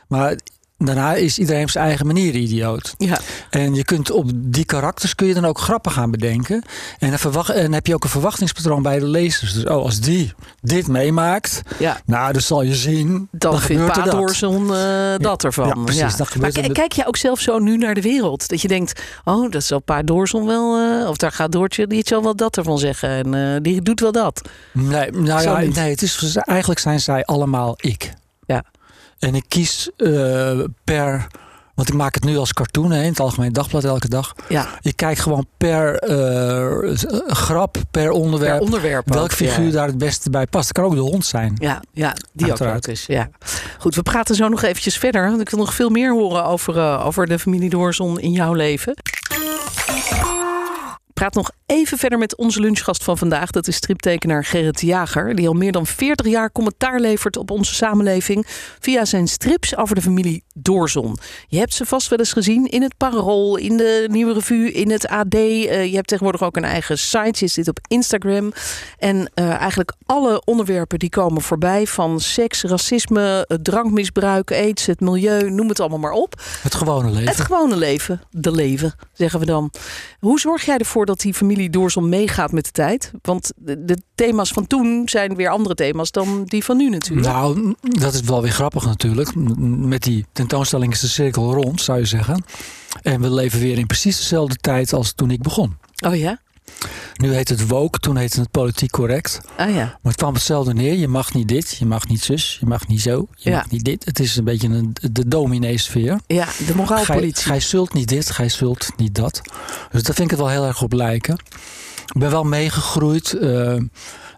Maar 0.09 0.39
daarna 0.85 1.15
is 1.15 1.39
iedereen 1.39 1.63
op 1.63 1.71
zijn 1.71 1.85
eigen 1.85 2.07
manier 2.07 2.35
idioot. 2.35 2.95
Ja. 2.99 3.19
En 3.51 3.75
je 3.75 3.85
kunt 3.85 4.11
op 4.11 4.31
die 4.35 4.65
karakters 4.65 5.15
kun 5.15 5.27
je 5.27 5.35
dan 5.35 5.45
ook 5.45 5.59
grappen 5.59 5.93
gaan 5.93 6.11
bedenken. 6.11 6.63
En 6.99 7.09
dan, 7.09 7.19
verwacht, 7.19 7.51
en 7.51 7.73
heb 7.73 7.87
je 7.87 7.95
ook 7.95 8.05
een 8.05 8.11
verwachtingspatroon 8.11 8.83
bij 8.83 8.99
de 8.99 9.07
lezers. 9.07 9.53
Dus 9.53 9.65
oh, 9.65 9.71
als 9.85 10.01
die 10.01 10.33
dit 10.61 10.87
meemaakt, 10.89 11.63
Ja. 11.79 12.01
nou, 12.07 12.33
dan 12.33 12.43
zal 12.43 12.63
je 12.63 12.75
zien. 12.75 13.29
Dan, 13.31 13.51
Dan 13.51 13.61
vindt 13.61 13.67
gebeurt 13.83 13.89
er 13.97 14.03
Pa 14.03 14.11
dat. 14.11 14.15
Eh, 14.71 15.25
dat 15.25 15.45
ervan. 15.45 15.67
ja, 15.69 15.75
precies, 15.85 16.17
dat 16.17 16.29
gebeurt 16.29 16.55
maar 16.55 16.63
k- 16.63 16.67
met- 16.69 16.77
kijk 16.77 16.93
je 16.93 17.07
ook 17.07 17.17
zelf 17.17 17.41
zo 17.41 17.59
nu 17.59 17.77
naar 17.77 17.95
de 17.95 18.03
wereld? 18.03 18.49
Dat 18.49 18.61
je 18.61 18.69
denkt, 18.69 19.03
oh, 19.25 19.51
dat 19.51 19.65
zal 19.65 19.81
Pa 19.81 20.03
Doorzon 20.03 20.47
wel... 20.47 20.79
eh, 21.03 21.09
of 21.09 21.17
daar 21.17 21.33
gaat 21.33 21.53
Doortje, 21.53 21.87
die 21.87 22.03
zal 22.07 22.23
wel 22.23 22.37
dat 22.37 22.57
ervan 22.57 22.79
zeggen. 22.79 23.09
En 23.09 23.55
eh, 23.55 23.61
die 23.63 23.83
doet 23.83 24.01
wel 24.01 24.13
dat. 24.13 24.49
Nee, 24.73 25.11
nou 25.11 25.41
Zo 25.43 25.51
ja, 25.51 25.59
niet. 25.59 25.75
nee 25.75 25.91
het 25.91 26.03
is, 26.03 26.37
eigenlijk 26.37 26.81
zijn 26.81 27.01
zij 27.01 27.25
allemaal 27.25 27.75
ik. 27.77 28.13
Ja. 28.47 28.65
En 29.19 29.35
ik 29.35 29.45
kies 29.49 29.91
eh, 29.97 30.61
per. 30.85 31.27
Want 31.75 31.89
ik 31.89 31.95
maak 31.95 32.15
het 32.15 32.25
nu 32.25 32.37
als 32.37 32.53
cartoon 32.53 32.91
hè, 32.91 33.03
in 33.03 33.09
het 33.09 33.21
Algemeen 33.21 33.53
Dagblad 33.53 33.85
elke 33.85 34.09
dag. 34.09 34.35
Ja, 34.49 34.69
Ik 34.81 34.97
kijk 34.97 35.19
gewoon 35.19 35.47
per 35.57 35.99
eh, 35.99 36.97
grap, 37.27 37.77
per 37.91 38.11
onderwerp. 38.11 38.53
per 38.53 38.65
onderwerp 38.65 39.09
welk 39.09 39.25
ook, 39.25 39.33
figuur 39.33 39.67
ja. 39.67 39.73
daar 39.73 39.87
het 39.87 39.99
beste 39.99 40.31
bij 40.31 40.47
past. 40.47 40.69
Het 40.69 40.77
kan 40.77 40.85
ook 40.85 40.95
de 40.95 41.01
hond 41.01 41.27
zijn. 41.27 41.57
Ja, 41.59 41.83
ja 41.93 42.15
die 42.33 42.49
Uiteraard. 42.49 42.77
ook 42.77 42.83
dus. 42.83 43.07
Ja. 43.07 43.29
Goed, 43.79 43.95
we 43.95 44.03
praten 44.03 44.35
zo 44.35 44.49
nog 44.49 44.63
eventjes 44.63 44.99
verder. 44.99 45.29
Want 45.29 45.41
ik 45.41 45.51
wil 45.51 45.59
nog 45.59 45.75
veel 45.75 45.91
meer 45.91 46.13
horen 46.13 46.45
over, 46.45 46.79
eh, 46.79 47.07
over 47.07 47.27
de 47.27 47.39
familie 47.39 47.71
Doorzon 47.71 48.21
in 48.21 48.33
jouw 48.33 48.53
leven. 48.53 48.95
Praat 51.15 51.35
nog 51.35 51.51
even 51.67 51.99
verder 51.99 52.19
met 52.19 52.37
onze 52.37 52.61
lunchgast 52.61 53.05
van 53.05 53.19
vandaag. 53.19 53.51
Dat 53.51 53.69
is 53.69 53.77
striptekenaar 53.77 54.45
Gerrit 54.45 54.81
Jager. 54.81 55.35
Die 55.35 55.49
al 55.49 55.55
meer 55.55 55.73
dan 55.73 55.87
40 55.87 56.27
jaar 56.27 56.53
commentaar 56.53 57.01
levert 57.01 57.37
op 57.37 57.51
onze 57.51 57.75
samenleving. 57.75 58.47
Via 58.81 59.05
zijn 59.05 59.29
strips 59.29 59.77
over 59.77 59.95
de 59.95 60.03
familie 60.03 60.45
Doorzon. 60.55 61.19
Je 61.49 61.59
hebt 61.59 61.75
ze 61.75 61.87
vast 61.87 62.09
wel 62.09 62.19
eens 62.19 62.33
gezien 62.33 62.67
in 62.67 62.83
het 62.83 62.97
Parool, 62.97 63.57
in 63.57 63.77
de 63.77 64.07
Nieuwe 64.11 64.33
Revue, 64.33 64.73
in 64.73 64.91
het 64.91 65.09
AD. 65.09 65.35
Uh, 65.35 65.85
je 65.85 65.95
hebt 65.95 66.09
tegenwoordig 66.09 66.43
ook 66.43 66.57
een 66.57 66.65
eigen 66.65 66.99
site. 66.99 67.45
Je 67.45 67.47
zit 67.47 67.69
op 67.69 67.79
Instagram. 67.89 68.53
En 68.99 69.17
uh, 69.17 69.51
eigenlijk 69.51 69.93
alle 70.07 70.43
onderwerpen 70.45 70.99
die 70.99 71.11
komen 71.11 71.43
voorbij. 71.43 71.87
Van 71.87 72.21
seks, 72.21 72.63
racisme, 72.63 73.49
drankmisbruik, 73.63 74.53
aids, 74.53 74.87
het 74.87 75.01
milieu. 75.01 75.51
Noem 75.51 75.69
het 75.69 75.81
allemaal 75.81 75.99
maar 75.99 76.13
op. 76.13 76.43
Het 76.63 76.75
gewone 76.75 77.11
leven. 77.11 77.29
Het 77.29 77.41
gewone 77.41 77.77
leven. 77.77 78.21
De 78.31 78.51
leven, 78.51 78.95
zeggen 79.13 79.41
we 79.41 79.47
dan. 79.47 79.71
Hoe 80.19 80.41
zorg 80.41 80.65
jij 80.65 80.77
ervoor 80.79 81.04
dat 81.05 81.21
die 81.21 81.35
familie 81.35 81.71
Doorzon 81.71 82.09
meegaat 82.09 82.53
met 82.53 82.65
de 82.65 82.71
tijd? 82.71 83.13
Want 83.23 83.53
de, 83.57 83.85
de, 83.85 83.99
thema's 84.15 84.51
van 84.51 84.67
toen 84.67 85.09
zijn 85.09 85.35
weer 85.35 85.49
andere 85.49 85.75
thema's 85.75 86.11
dan 86.11 86.45
die 86.45 86.65
van 86.65 86.77
nu 86.77 86.89
natuurlijk. 86.89 87.27
Nou, 87.27 87.75
dat 87.81 88.15
is 88.15 88.21
wel 88.21 88.43
weer 88.43 88.53
grappig 88.53 88.85
natuurlijk. 88.85 89.35
Met 89.67 90.03
die 90.03 90.27
tentoonstelling 90.33 90.93
is 90.93 91.01
de 91.01 91.09
cirkel 91.09 91.55
rond, 91.55 91.81
zou 91.81 91.99
je 91.99 92.05
zeggen. 92.05 92.45
En 93.03 93.21
we 93.21 93.33
leven 93.33 93.61
weer 93.61 93.79
in 93.79 93.87
precies 93.87 94.17
dezelfde 94.17 94.57
tijd 94.57 94.93
als 94.93 95.13
toen 95.13 95.31
ik 95.31 95.43
begon. 95.43 95.77
Oh 96.07 96.17
ja? 96.17 96.41
Nu 97.15 97.35
heet 97.35 97.49
het 97.49 97.67
woke, 97.69 97.99
toen 97.99 98.17
heette 98.17 98.41
het 98.41 98.51
politiek 98.51 98.91
correct. 98.91 99.41
Ah 99.57 99.69
ja. 99.69 99.75
Maar 99.75 99.99
het 100.03 100.17
kwam 100.17 100.35
hetzelfde 100.35 100.73
neer. 100.75 100.95
Je 100.95 101.09
mag 101.09 101.35
niet 101.35 101.49
dit, 101.49 101.77
je 101.77 101.87
mag 101.87 102.07
niet 102.09 102.23
zus, 102.23 102.57
je 102.61 102.67
mag 102.67 102.87
niet 102.87 103.01
zo, 103.01 103.27
je 103.35 103.51
Ja. 103.51 103.57
mag 103.57 103.71
niet 103.71 103.85
dit. 103.85 104.05
Het 104.05 104.19
is 104.21 104.37
een 104.37 104.45
beetje 104.45 104.69
een, 104.69 104.97
de 105.13 105.29
dominee-sfeer. 105.29 106.21
Ja, 106.27 106.49
de 106.67 106.75
moraalpolitie. 106.75 107.45
Gij, 107.47 107.61
zult 107.61 107.93
niet 107.93 108.09
dit, 108.09 108.31
gij 108.31 108.49
zult 108.49 108.89
niet 108.97 109.15
dat. 109.15 109.41
Dus 109.91 110.03
daar 110.03 110.15
vind 110.15 110.31
ik 110.31 110.31
het 110.31 110.39
wel 110.39 110.49
heel 110.49 110.67
erg 110.67 110.83
op 110.83 110.93
lijken. 110.93 111.35
Ik 112.15 112.19
ben 112.21 112.31
wel 112.31 112.45
meegegroeid. 112.45 113.33
eh, 113.33 113.77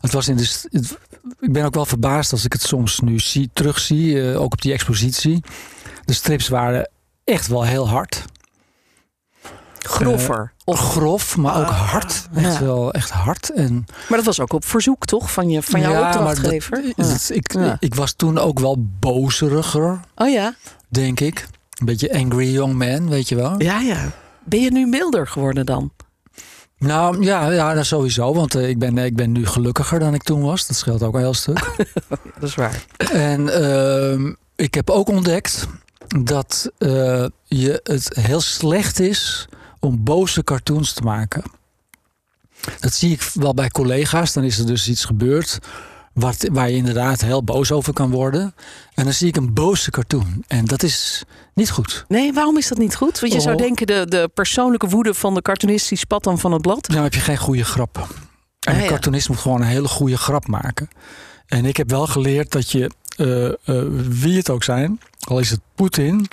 het 0.00 0.12
was 0.12 0.28
in 0.28 0.36
de, 0.36 0.42
het- 0.70 0.98
ik 1.40 1.52
ben 1.52 1.64
ook 1.64 1.74
wel 1.74 1.86
verbaasd 1.86 2.32
als 2.32 2.44
ik 2.44 2.52
het 2.52 2.62
soms 2.62 3.00
nu 3.00 3.18
zie, 3.18 3.50
terugzie, 3.52 4.30
eh, 4.30 4.40
ook 4.40 4.52
op 4.52 4.62
die 4.62 4.72
expositie. 4.72 5.42
De 6.04 6.12
strips 6.12 6.48
waren 6.48 6.90
echt 7.24 7.46
wel 7.46 7.62
heel 7.64 7.88
hard. 7.88 8.24
Groffer. 9.88 10.52
Of 10.64 10.78
grof, 10.80 11.36
maar 11.36 11.56
ook 11.58 11.66
Ah, 11.66 11.90
hard. 11.90 12.28
Echt 12.34 12.58
ja. 12.58 12.62
wel 12.64 12.92
echt 12.92 13.10
hard. 13.10 13.50
En 13.52 13.86
Maar 14.08 14.16
dat 14.18 14.26
was 14.26 14.40
ook 14.40 14.52
op 14.52 14.64
verzoek, 14.64 15.04
toch? 15.04 15.32
Van, 15.32 15.48
je, 15.50 15.62
van 15.62 15.80
jouw 15.80 15.92
Ja, 15.92 16.00
maar 16.00 16.12
dat- 16.12 16.20
opdrachtgever? 16.22 16.84
Ja. 16.96 17.16
ik, 17.28 17.76
ik 17.80 17.94
was 17.94 18.12
toen 18.12 18.38
ook 18.38 18.58
wel 18.58 18.76
bozeriger, 19.00 20.00
Oh 20.14 20.28
ja? 20.30 20.54
denk 20.88 21.20
ik. 21.20 21.46
Een 21.78 21.86
beetje 21.86 22.14
angry 22.14 22.52
young 22.52 22.74
man, 22.74 23.08
weet 23.08 23.28
je 23.28 23.34
wel. 23.34 23.62
Ja, 23.62 23.80
ja. 23.80 24.10
Ben 24.44 24.60
je 24.60 24.72
nu 24.72 24.86
milder 24.86 25.26
geworden 25.26 25.66
dan? 25.66 25.90
Nou 26.78 27.22
ja, 27.22 27.50
ja 27.50 27.74
dat 27.74 27.86
sowieso. 27.86 28.34
Want 28.34 28.54
eh, 28.54 28.68
ik, 28.68 28.78
ben, 28.78 28.98
ik 28.98 29.16
ben 29.16 29.32
nu 29.32 29.46
gelukkiger 29.46 29.98
dan 29.98 30.14
ik 30.14 30.22
toen 30.22 30.42
was. 30.42 30.66
Dat 30.66 30.76
scheelt 30.76 31.02
ook 31.02 31.14
een 31.14 31.20
heel 31.20 31.34
stuk. 31.34 31.70
Dat 32.40 32.48
is 32.48 32.54
waar. 32.54 32.84
en 33.12 33.48
ehm, 33.62 34.32
ik 34.56 34.74
heb 34.74 34.90
ook 34.90 35.08
ontdekt 35.08 35.66
dat 36.24 36.70
eh, 36.78 37.24
je 37.44 37.80
het 37.82 38.16
heel 38.20 38.40
slecht 38.40 39.00
is 39.00 39.48
om 39.86 40.04
boze 40.04 40.44
cartoons 40.44 40.92
te 40.92 41.02
maken. 41.02 41.42
Dat 42.80 42.94
zie 42.94 43.12
ik 43.12 43.30
wel 43.34 43.54
bij 43.54 43.68
collega's. 43.68 44.32
Dan 44.32 44.44
is 44.44 44.58
er 44.58 44.66
dus 44.66 44.88
iets 44.88 45.04
gebeurd 45.04 45.58
wat, 46.12 46.48
waar 46.52 46.70
je 46.70 46.76
inderdaad 46.76 47.20
heel 47.20 47.44
boos 47.44 47.72
over 47.72 47.92
kan 47.92 48.10
worden. 48.10 48.54
En 48.94 49.04
dan 49.04 49.12
zie 49.12 49.28
ik 49.28 49.36
een 49.36 49.52
boze 49.54 49.90
cartoon. 49.90 50.44
En 50.46 50.64
dat 50.64 50.82
is 50.82 51.24
niet 51.54 51.70
goed. 51.70 52.04
Nee, 52.08 52.32
waarom 52.32 52.56
is 52.56 52.68
dat 52.68 52.78
niet 52.78 52.96
goed? 52.96 53.20
Want 53.20 53.32
je 53.32 53.40
zou 53.40 53.54
Oh. 53.54 53.60
denken, 53.62 53.86
de, 53.86 54.04
de 54.08 54.30
persoonlijke 54.34 54.88
woede 54.88 55.14
van 55.14 55.34
de 55.34 55.42
cartoonist... 55.42 55.88
die 55.88 55.98
spat 55.98 56.24
dan 56.24 56.38
van 56.38 56.52
het 56.52 56.62
blad. 56.62 56.86
Dan 56.86 57.02
heb 57.02 57.14
je 57.14 57.20
geen 57.20 57.36
goede 57.38 57.64
grap. 57.64 57.96
En 57.96 58.72
Ah, 58.72 58.74
een 58.78 58.82
ja. 58.84 58.88
cartoonist 58.88 59.28
moet 59.28 59.38
gewoon 59.38 59.60
een 59.60 59.66
hele 59.66 59.88
goede 59.88 60.18
grap 60.18 60.46
maken. 60.46 60.88
En 61.46 61.64
ik 61.64 61.76
heb 61.76 61.90
wel 61.90 62.06
geleerd 62.06 62.52
dat 62.52 62.70
je, 62.70 62.90
eh, 63.16 63.46
eh, 63.46 63.86
wie 64.08 64.36
het 64.36 64.50
ook 64.50 64.64
zijn, 64.64 65.00
al 65.28 65.38
is 65.38 65.50
het 65.50 65.60
Poetin, 65.74 66.28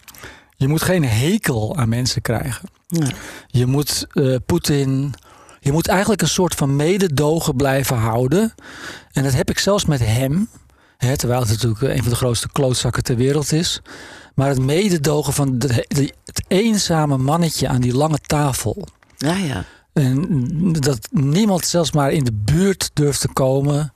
je 0.57 0.67
moet 0.67 0.81
geen 0.81 1.03
hekel 1.05 1.77
aan 1.77 1.89
mensen 1.89 2.21
krijgen. 2.21 2.69
Ja. 2.99 3.07
Je 3.47 3.65
moet 3.65 4.05
eh, 4.11 4.35
Poetin, 4.45 5.13
je 5.59 5.71
moet 5.71 5.87
eigenlijk 5.87 6.21
een 6.21 6.27
soort 6.27 6.55
van 6.55 6.75
mededogen 6.75 7.55
blijven 7.55 7.97
houden. 7.97 8.53
En 9.11 9.23
dat 9.23 9.33
heb 9.33 9.49
ik 9.49 9.59
zelfs 9.59 9.85
met 9.85 9.99
hem. 9.99 10.47
Hè, 10.97 11.17
terwijl 11.17 11.39
het 11.41 11.49
natuurlijk 11.49 11.81
een 11.81 12.01
van 12.01 12.09
de 12.11 12.15
grootste 12.15 12.49
klootzakken 12.51 13.03
ter 13.03 13.15
wereld 13.15 13.51
is. 13.51 13.81
Maar 14.35 14.47
het 14.49 14.59
mededogen 14.59 15.33
van 15.33 15.59
de- 15.59 15.85
de- 15.87 16.13
het 16.25 16.43
eenzame 16.47 17.17
mannetje 17.17 17.67
aan 17.67 17.81
die 17.81 17.95
lange 17.95 18.17
tafel. 18.25 18.87
Ja, 19.17 19.35
ja. 19.35 19.63
En 19.93 20.27
dat 20.79 21.07
niemand 21.11 21.65
zelfs 21.65 21.91
maar 21.91 22.11
in 22.11 22.23
de 22.23 22.33
buurt 22.33 22.89
durft 22.93 23.21
te 23.21 23.29
komen. 23.33 23.93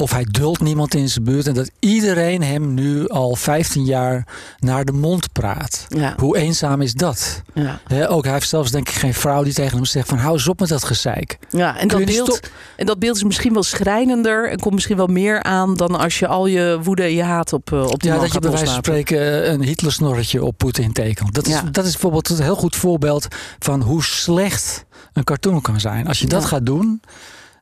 Of 0.00 0.10
hij 0.12 0.26
duldt 0.30 0.60
niemand 0.60 0.94
in 0.94 1.08
zijn 1.08 1.24
buurt. 1.24 1.46
En 1.46 1.54
dat 1.54 1.70
iedereen 1.78 2.42
hem 2.42 2.74
nu 2.74 3.08
al 3.08 3.34
15 3.36 3.84
jaar 3.84 4.26
naar 4.58 4.84
de 4.84 4.92
mond 4.92 5.32
praat. 5.32 5.86
Ja, 5.88 6.14
Hoe 6.16 6.36
eenzaam 6.36 6.80
is 6.80 6.92
dat? 6.92 7.42
ja. 7.54 7.80
Ook 8.06 8.24
hij 8.24 8.32
heeft 8.32 8.48
zelfs 8.48 8.70
denk 8.70 8.88
ik 8.88 8.94
geen 8.94 9.14
vrouw 9.14 9.42
die 9.42 9.52
tegen 9.52 9.76
hem 9.76 9.84
zegt 9.84 10.08
van 10.08 10.18
hou 10.18 10.32
eens 10.32 10.48
op 10.48 10.60
met 10.60 10.68
dat 10.68 10.84
gezeik. 10.84 11.38
ja 11.50 11.78
en, 11.78 11.88
dat 11.88 12.04
beeld, 12.04 12.40
en 12.76 12.86
dat 12.86 12.98
beeld 12.98 13.16
is 13.16 13.24
misschien 13.24 13.52
wel 13.52 13.62
schrijnender... 13.62 14.50
en 14.50 14.58
komt 14.58 14.74
misschien 14.74 14.96
wel 14.96 15.06
meer 15.06 15.42
aan 15.42 15.76
dan 15.76 15.98
als 15.98 16.18
je 16.18 16.26
al 16.26 16.46
je 16.46 16.78
woede 16.82 17.02
en 17.02 17.14
je 17.14 17.22
haat 17.22 17.52
op, 17.52 17.72
eh, 17.72 17.82
op 17.86 18.00
die 18.00 18.08
Ja, 18.10 18.16
man 18.16 18.24
dat 18.24 18.32
je 18.34 18.40
bij 18.40 18.50
wijze 18.50 18.64
van 18.66 18.74
spreken 18.74 19.44
eh, 19.44 19.52
een 19.52 19.62
Hitlersnorretje 19.62 20.44
op 20.44 20.58
Poetin 20.58 20.92
tekent. 20.92 21.34
Dat 21.34 21.46
is, 21.46 21.52
Ja. 21.52 21.62
dat 21.62 21.84
is 21.84 21.90
bijvoorbeeld 21.92 22.28
een 22.28 22.42
heel 22.42 22.56
goed 22.56 22.76
voorbeeld 22.76 23.26
van 23.58 23.82
hoe 23.82 24.02
slecht 24.04 24.84
een 25.12 25.24
cartoon 25.24 25.60
kan 25.60 25.80
zijn. 25.80 26.06
Als 26.06 26.18
je 26.18 26.26
dat 26.26 26.44
gaat 26.44 26.66
doen, 26.66 27.00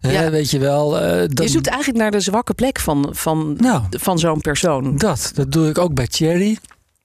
hè, 0.00 0.30
weet 0.30 0.50
je 0.50 0.58
wel. 0.58 1.00
eh, 1.00 1.24
dan, 1.28 1.44
Je 1.46 1.50
zoekt 1.50 1.66
eigenlijk 1.66 1.98
naar 1.98 2.10
de 2.10 2.20
zwakke 2.20 2.54
plek 2.54 2.78
van, 2.80 3.08
van, 3.10 3.54
nou, 3.58 3.82
van 3.90 4.18
zo'n 4.18 4.40
persoon. 4.40 4.96
dat, 4.96 5.30
dat 5.34 5.52
doe 5.52 5.68
ik 5.68 5.78
ook 5.78 5.94
bij 5.94 6.06
Thierry. 6.06 6.58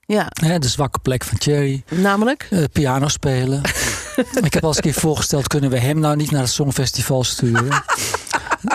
Ja, 0.05 0.27
Hè, 0.45 0.59
de 0.59 0.67
zwakke 0.67 0.99
plek 0.99 1.23
van 1.23 1.37
Thierry. 1.37 1.83
namelijk? 1.89 2.47
Eh, 2.49 2.59
piano 2.71 3.07
spelen. 3.07 3.61
ik 4.43 4.53
heb 4.53 4.63
al 4.63 4.67
eens 4.69 4.77
een 4.77 4.83
keer 4.83 4.93
voorgesteld, 4.93 5.47
kunnen 5.47 5.69
we 5.69 5.79
hem 5.79 5.99
nou 5.99 6.15
niet 6.15 6.31
naar 6.31 6.41
het 6.41 6.51
Songfestival 6.51 7.23
sturen? 7.23 7.83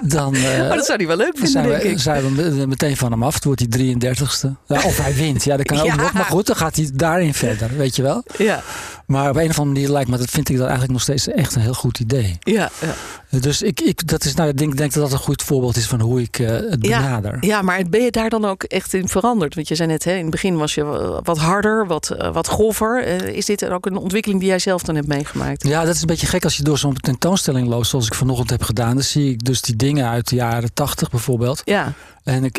Dan 0.04 0.34
eh, 0.34 0.42
Maar 0.58 0.68
Oh, 0.70 0.74
dat 0.76 0.84
zou 0.86 0.98
hij 0.98 1.06
wel 1.06 1.16
leuk 1.16 1.32
vinden, 1.32 1.50
zijn, 1.50 1.66
denk 1.68 1.82
we, 1.82 1.88
ik. 1.88 1.98
zijn 1.98 2.22
we 2.22 2.30
me- 2.52 2.66
meteen 2.66 2.96
van 2.96 3.10
hem 3.12 3.22
af. 3.22 3.34
Het 3.34 3.44
wordt 3.44 3.60
hij 3.60 3.94
33ste. 3.94 4.48
Ja, 4.66 4.82
of 4.82 4.98
hij 4.98 5.14
wint. 5.14 5.44
Ja, 5.44 5.56
dat 5.56 5.66
kan 5.66 5.78
ook 5.80 5.86
Ja. 5.86 5.94
nog. 5.94 6.12
Maar 6.12 6.24
goed, 6.24 6.46
dan 6.46 6.56
gaat 6.56 6.76
hij 6.76 6.90
daarin 6.94 7.34
verder. 7.34 7.76
Weet 7.76 7.96
je 7.96 8.02
wel? 8.02 8.24
Ja, 8.36 8.62
Maar 9.06 9.30
op 9.30 9.36
een 9.36 9.50
of 9.50 9.58
andere 9.58 9.74
manier 9.74 9.88
lijkt 9.88 10.10
me, 10.10 10.16
dat 10.18 10.30
vind 10.30 10.48
ik 10.48 10.54
dat 10.56 10.64
eigenlijk 10.64 10.92
nog 10.92 11.02
steeds 11.02 11.28
echt 11.28 11.54
een 11.54 11.60
heel 11.62 11.74
goed 11.74 11.98
idee. 12.00 12.36
ja, 12.40 12.70
ja. 12.80 12.94
Dus 13.30 13.62
ik, 13.62 13.80
ik, 13.80 14.06
dat 14.06 14.24
is, 14.24 14.34
nou, 14.34 14.48
ik 14.48 14.56
denk, 14.58 14.76
denk 14.76 14.92
dat 14.92 15.02
dat 15.02 15.12
een 15.12 15.24
goed 15.24 15.42
voorbeeld 15.42 15.76
is 15.76 15.86
van 15.86 16.00
hoe 16.00 16.20
ik 16.20 16.38
eh, 16.38 16.48
het 16.48 16.80
benader. 16.80 17.36
Ja, 17.40 17.62
maar 17.62 17.82
ben 17.90 18.02
je 18.02 18.10
daar 18.10 18.30
dan 18.30 18.44
ook 18.44 18.62
echt 18.62 18.94
in 18.94 19.08
veranderd? 19.08 19.54
Want 19.54 19.68
je 19.68 19.74
zei 19.74 19.88
net, 19.88 20.04
hè, 20.04 20.12
in 20.12 20.22
het 20.22 20.30
begin 20.30 20.56
was 20.56 20.74
je 20.74 20.84
wat 21.24 21.38
harder, 21.38 21.86
wat, 21.86 22.10
eh, 22.10 22.32
wat 22.32 22.46
grover. 22.46 23.04
Eh, 23.04 23.36
is 23.36 23.46
dit 23.46 23.68
ook 23.68 23.86
een 23.86 23.96
ontwikkeling 23.96 24.40
die 24.40 24.48
jij 24.48 24.58
zelf 24.58 24.82
dan 24.82 24.94
hebt 24.94 25.06
meegemaakt? 25.06 25.66
Ja, 25.66 25.84
dat 25.84 25.94
is 25.94 26.00
een 26.00 26.06
beetje 26.06 26.26
gek 26.26 26.44
als 26.44 26.56
je 26.56 26.62
door 26.62 26.78
zo'n 26.78 26.94
tentoonstelling 26.94 27.68
loopt, 27.68 27.86
zoals 27.86 28.06
ik 28.06 28.14
vanochtend 28.14 28.50
heb 28.50 28.62
gedaan. 28.62 28.94
Dan 28.94 29.04
zie 29.04 29.30
ik 29.30 29.44
dus 29.44 29.60
die 29.60 29.76
dingen 29.76 30.08
uit 30.08 30.28
de 30.28 30.36
jaren 30.36 30.74
tachtig 30.74 31.10
bijvoorbeeld. 31.10 31.62
Ja, 31.64 31.92
En 32.24 32.44
ik, 32.44 32.58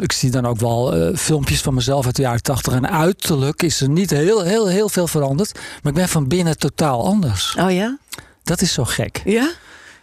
ik 0.00 0.12
zie 0.12 0.30
dan 0.30 0.46
ook 0.46 0.58
wel 0.58 1.12
filmpjes 1.16 1.60
van 1.60 1.74
mezelf 1.74 2.06
uit 2.06 2.16
de 2.16 2.22
jaren 2.22 2.42
tachtig. 2.42 2.72
En 2.72 2.90
uiterlijk 2.90 3.62
is 3.62 3.80
er 3.80 3.88
niet 3.88 4.10
heel, 4.10 4.42
heel, 4.42 4.68
heel 4.68 4.88
veel 4.88 5.06
veranderd. 5.06 5.54
Maar 5.54 5.92
ik 5.92 5.98
ben 5.98 6.08
van 6.08 6.28
binnen 6.28 6.58
totaal 6.58 7.04
anders. 7.04 7.56
oh 7.58 7.70
ja? 7.70 7.98
Dat 8.44 8.60
is 8.60 8.72
zo 8.72 8.84
gek. 8.84 9.22
Ja? 9.24 9.50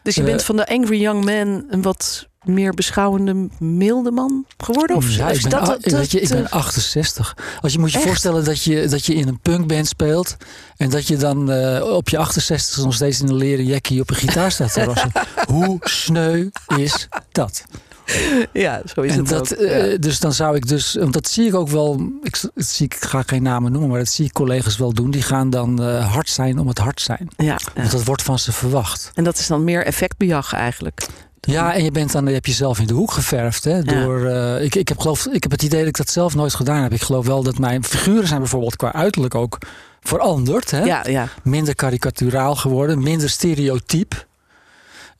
Dus 0.04 0.16
je 0.16 0.22
Eh, 0.22 0.28
bent 0.28 0.44
van 0.44 0.56
de 0.56 0.68
angry 0.68 1.02
young 1.02 1.26
man 1.26 1.66
een 1.70 1.82
wat 1.82 2.28
meer 2.44 2.74
beschouwende, 2.74 3.48
milde 3.60 4.12
man 4.12 4.46
geworden? 4.58 4.96
Of, 4.96 5.16
Ja, 5.16 5.30
ik 5.30 5.42
ben, 5.42 5.50
dat, 5.50 5.84
dat- 5.84 6.12
je, 6.12 6.20
ik 6.22 6.30
ben 6.30 6.50
68. 6.50 7.38
Als 7.62 7.74
je 7.74 7.80
moet 7.80 7.92
je 7.92 7.98
Echt? 7.98 8.08
voorstellen 8.08 8.44
dat 8.44 8.64
je, 8.64 8.88
dat 8.88 9.06
je 9.06 9.14
in 9.14 9.28
een 9.28 9.40
punkband 9.40 9.88
speelt. 9.88 10.36
En 10.78 10.90
dat 10.90 11.08
je 11.08 11.18
dan 11.18 11.52
eh, 11.52 11.84
op 11.96 12.10
je 12.10 12.18
68 12.18 12.84
nog 12.84 12.94
steeds 12.94 13.22
in 13.22 13.28
een 13.28 13.36
leren 13.36 13.66
jackie 13.66 14.02
op 14.02 14.10
een 14.10 14.16
gitaar 14.16 14.52
staat 14.52 14.74
te 14.74 14.84
rassen. 14.84 15.12
Hoe 15.54 15.78
sneu 15.82 16.50
is 16.78 17.08
dat? 17.32 17.64
Ja, 18.54 18.82
zo 18.94 19.02
is 19.02 19.12
en 19.12 19.18
het 19.18 19.28
dat, 19.28 19.58
ook. 19.58 19.60
Ja. 19.60 19.66
eh, 19.66 20.00
dus 20.00 20.20
dan 20.20 20.34
zou 20.34 20.56
ik 20.56 20.68
dus, 20.68 20.94
want 20.94 21.14
dat 21.14 21.28
zie 21.28 21.48
ik 21.48 21.56
ook 21.56 21.70
wel, 21.70 22.02
ik, 22.22 22.42
zie, 22.56 22.86
ik 22.86 22.96
ga 22.96 23.24
geen 23.26 23.44
namen 23.44 23.72
noemen, 23.72 23.90
maar 23.90 24.00
dat 24.00 24.10
zie 24.10 24.26
ik 24.26 24.34
collega's 24.34 24.78
wel 24.78 24.94
doen. 24.94 25.12
Die 25.12 25.22
gaan 25.22 25.50
dan 25.50 25.84
eh, 25.84 26.14
hard 26.14 26.30
zijn 26.30 26.60
om 26.60 26.68
het 26.68 26.78
hard 26.78 27.02
zijn. 27.02 27.28
ja, 27.38 27.46
ja. 27.46 27.60
Want 27.76 27.92
dat 27.92 28.04
wordt 28.04 28.22
van 28.22 28.40
ze 28.40 28.52
verwacht. 28.52 29.12
En 29.14 29.24
dat 29.24 29.38
is 29.38 29.48
dan 29.48 29.64
meer 29.64 29.86
effectbejag 29.86 30.54
eigenlijk. 30.54 31.08
Ja, 31.42 31.74
en 31.74 31.84
je 31.84 31.92
bent 31.92 32.12
dan, 32.12 32.26
je 32.26 32.34
hebt 32.34 32.48
jezelf 32.48 32.80
in 32.80 32.88
de 32.88 32.94
hoek 32.94 33.12
geverfd. 33.12 33.64
Hè, 33.64 33.84
door, 33.84 34.26
eh, 34.26 34.64
ik, 34.64 34.76
ik, 34.76 34.88
heb 34.88 35.00
geloof, 35.00 35.26
ik 35.26 35.44
heb 35.44 35.52
het 35.52 35.64
idee 35.64 35.80
dat 35.80 35.88
ik 35.88 35.98
dat 35.98 36.10
zelf 36.10 36.36
nooit 36.36 36.54
gedaan 36.54 36.84
heb. 36.84 36.94
Ik 36.94 37.02
geloof 37.02 37.26
wel 37.26 37.44
dat 37.44 37.58
mijn 37.58 37.84
figuren 37.84 38.28
zijn 38.28 38.40
bijvoorbeeld 38.40 38.76
qua 38.76 38.94
uiterlijk 38.94 39.36
ook 39.36 39.58
veranderd. 40.02 40.72
Hè? 40.72 40.84
Ja, 40.84 41.08
ja. 41.08 41.28
Minder 41.44 41.76
karikaturaal 41.76 42.56
geworden, 42.56 43.04
minder 43.04 43.30
stereotyp. 43.30 44.26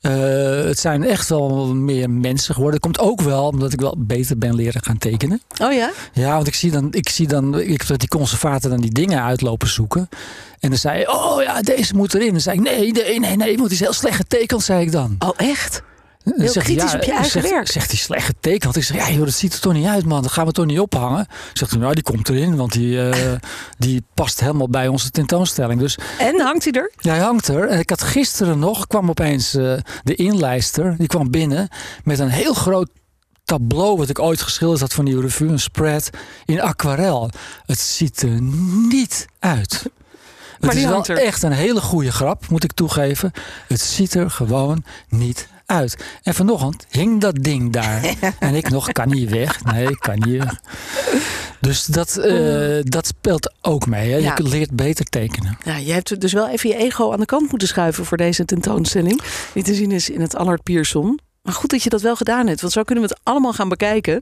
Eh, 0.04 0.64
het 0.64 0.78
zijn 0.78 1.04
echt 1.04 1.28
wel 1.28 1.74
meer 1.74 2.10
mensen 2.10 2.54
geworden. 2.54 2.80
Dat 2.80 2.92
komt 2.92 3.08
ook 3.08 3.20
wel 3.20 3.46
omdat 3.46 3.72
ik 3.72 3.80
wel 3.80 3.94
beter 3.98 4.38
ben 4.38 4.54
leren 4.54 4.82
gaan 4.82 4.98
tekenen. 4.98 5.40
Oh 5.62 5.72
ja? 5.72 5.90
Ja, 6.12 6.34
want 6.34 6.46
ik 6.46 6.54
zie 6.54 6.70
dan, 6.70 6.88
ik 6.90 7.08
zie 7.08 7.26
dan, 7.28 7.60
ik 7.60 7.78
heb 7.78 7.86
dat 7.86 7.98
die 7.98 8.08
conservator 8.08 8.70
dan 8.70 8.80
die 8.80 8.92
dingen 8.92 9.22
uitlopen 9.22 9.68
zoeken. 9.68 10.08
En 10.60 10.68
dan 10.68 10.78
zei 10.78 10.94
hij, 10.94 11.08
oh 11.08 11.42
ja, 11.42 11.62
deze 11.62 11.94
moet 11.94 12.14
erin. 12.14 12.30
Dan 12.30 12.40
zei 12.40 12.56
ik, 12.56 12.62
nee, 12.62 12.92
nee, 12.92 13.20
nee, 13.20 13.36
nee, 13.36 13.56
want 13.56 13.68
die 13.68 13.78
is 13.78 13.84
heel 13.84 13.92
slecht 13.92 14.16
getekend, 14.16 14.62
zei 14.62 14.82
ik 14.82 14.92
dan. 14.92 15.16
Oh 15.18 15.32
echt? 15.36 15.82
Heel 16.24 16.48
zegt 16.48 16.66
kritisch 16.66 16.94
op 16.94 17.02
je 17.02 17.12
eigen 17.12 17.30
zegt, 17.30 17.50
werk. 17.50 17.68
Zegt 17.68 17.90
hij 17.90 17.98
slecht 17.98 18.26
getekend. 18.26 18.76
Ik 18.76 18.84
zeg, 18.84 18.96
ja 18.96 19.10
joh, 19.14 19.24
dat 19.24 19.34
ziet 19.34 19.54
er 19.54 19.60
toch 19.60 19.72
niet 19.72 19.86
uit 19.86 20.04
man. 20.04 20.22
Dat 20.22 20.32
gaan 20.32 20.46
we 20.46 20.52
toch 20.52 20.66
niet 20.66 20.78
ophangen. 20.78 21.26
Zegt 21.52 21.70
hij, 21.70 21.80
nou 21.80 21.94
die 21.94 22.02
komt 22.02 22.28
erin. 22.28 22.56
Want 22.56 22.72
die, 22.72 23.08
eh, 23.10 23.32
die 23.78 24.04
past 24.14 24.40
helemaal 24.40 24.68
bij 24.68 24.88
onze 24.88 25.10
tentoonstelling. 25.10 25.80
Dus 25.80 25.98
En 26.18 26.40
hangt 26.40 26.64
hij 26.64 26.72
er? 26.72 26.92
ja, 26.98 27.10
hij 27.10 27.22
hangt 27.22 27.48
er. 27.48 27.68
En 27.68 27.78
ik 27.78 27.90
had 27.90 28.02
gisteren 28.02 28.58
nog, 28.58 28.86
kwam 28.86 29.08
opeens 29.08 29.54
eh, 29.54 29.72
de 30.02 30.14
inlijster. 30.14 30.94
Die 30.98 31.08
kwam 31.08 31.30
binnen 31.30 31.68
met 32.04 32.18
een 32.18 32.30
heel 32.30 32.54
groot 32.54 32.90
tableau 33.44 33.96
wat 33.96 34.08
ik 34.08 34.18
ooit 34.18 34.42
geschilderd 34.42 34.80
had 34.80 34.92
van 34.92 35.04
die 35.04 35.20
revue. 35.20 35.48
Een 35.48 35.60
spread 35.60 36.10
in 36.44 36.60
aquarel. 36.60 37.30
Het 37.66 37.78
ziet 37.78 38.22
er 38.22 38.42
niet 38.88 39.26
uit. 39.38 39.82
Maar 40.60 40.70
het 40.70 40.78
die 40.78 40.98
is 41.00 41.06
wel 41.06 41.16
echt 41.16 41.42
een 41.42 41.52
hele 41.52 41.80
goede 41.80 42.12
grap, 42.12 42.48
moet 42.48 42.64
ik 42.64 42.72
toegeven. 42.72 43.32
Het 43.68 43.80
ziet 43.80 44.14
er 44.14 44.30
gewoon 44.30 44.84
niet 45.08 45.48
uit. 45.66 46.04
En 46.22 46.34
vanochtend 46.34 46.86
hing 46.90 47.20
dat 47.20 47.36
ding 47.40 47.72
daar. 47.72 48.14
en 48.38 48.54
ik 48.54 48.70
nog, 48.70 48.92
kan 48.92 49.08
niet 49.08 49.30
weg. 49.30 49.64
Nee, 49.64 49.88
ik 49.88 49.98
kan 50.00 50.18
niet 50.18 50.44
weg. 50.44 50.60
Dus 51.60 51.84
dat, 51.84 52.16
eh, 52.16 52.78
dat 52.82 53.06
speelt 53.06 53.52
ook 53.60 53.86
mee. 53.86 54.10
Hè? 54.10 54.16
Ja. 54.16 54.34
Je 54.36 54.48
leert 54.48 54.70
beter 54.70 55.04
tekenen. 55.04 55.58
Ja, 55.64 55.76
je 55.76 55.92
hebt 55.92 56.20
dus 56.20 56.32
wel 56.32 56.48
even 56.48 56.68
je 56.68 56.76
ego 56.76 57.12
aan 57.12 57.20
de 57.20 57.26
kant 57.26 57.50
moeten 57.50 57.68
schuiven 57.68 58.04
voor 58.04 58.16
deze 58.16 58.44
tentoonstelling. 58.44 59.20
Die 59.52 59.62
te 59.62 59.74
zien 59.74 59.92
is 59.92 60.10
in 60.10 60.20
het 60.20 60.36
Allard 60.36 60.62
Pierson. 60.62 61.20
Maar 61.44 61.54
goed 61.54 61.70
dat 61.70 61.82
je 61.82 61.90
dat 61.90 62.02
wel 62.02 62.16
gedaan 62.16 62.46
hebt. 62.46 62.60
Want 62.60 62.72
zo 62.72 62.82
kunnen 62.82 63.04
we 63.04 63.10
het 63.10 63.20
allemaal 63.22 63.52
gaan 63.52 63.68
bekijken. 63.68 64.20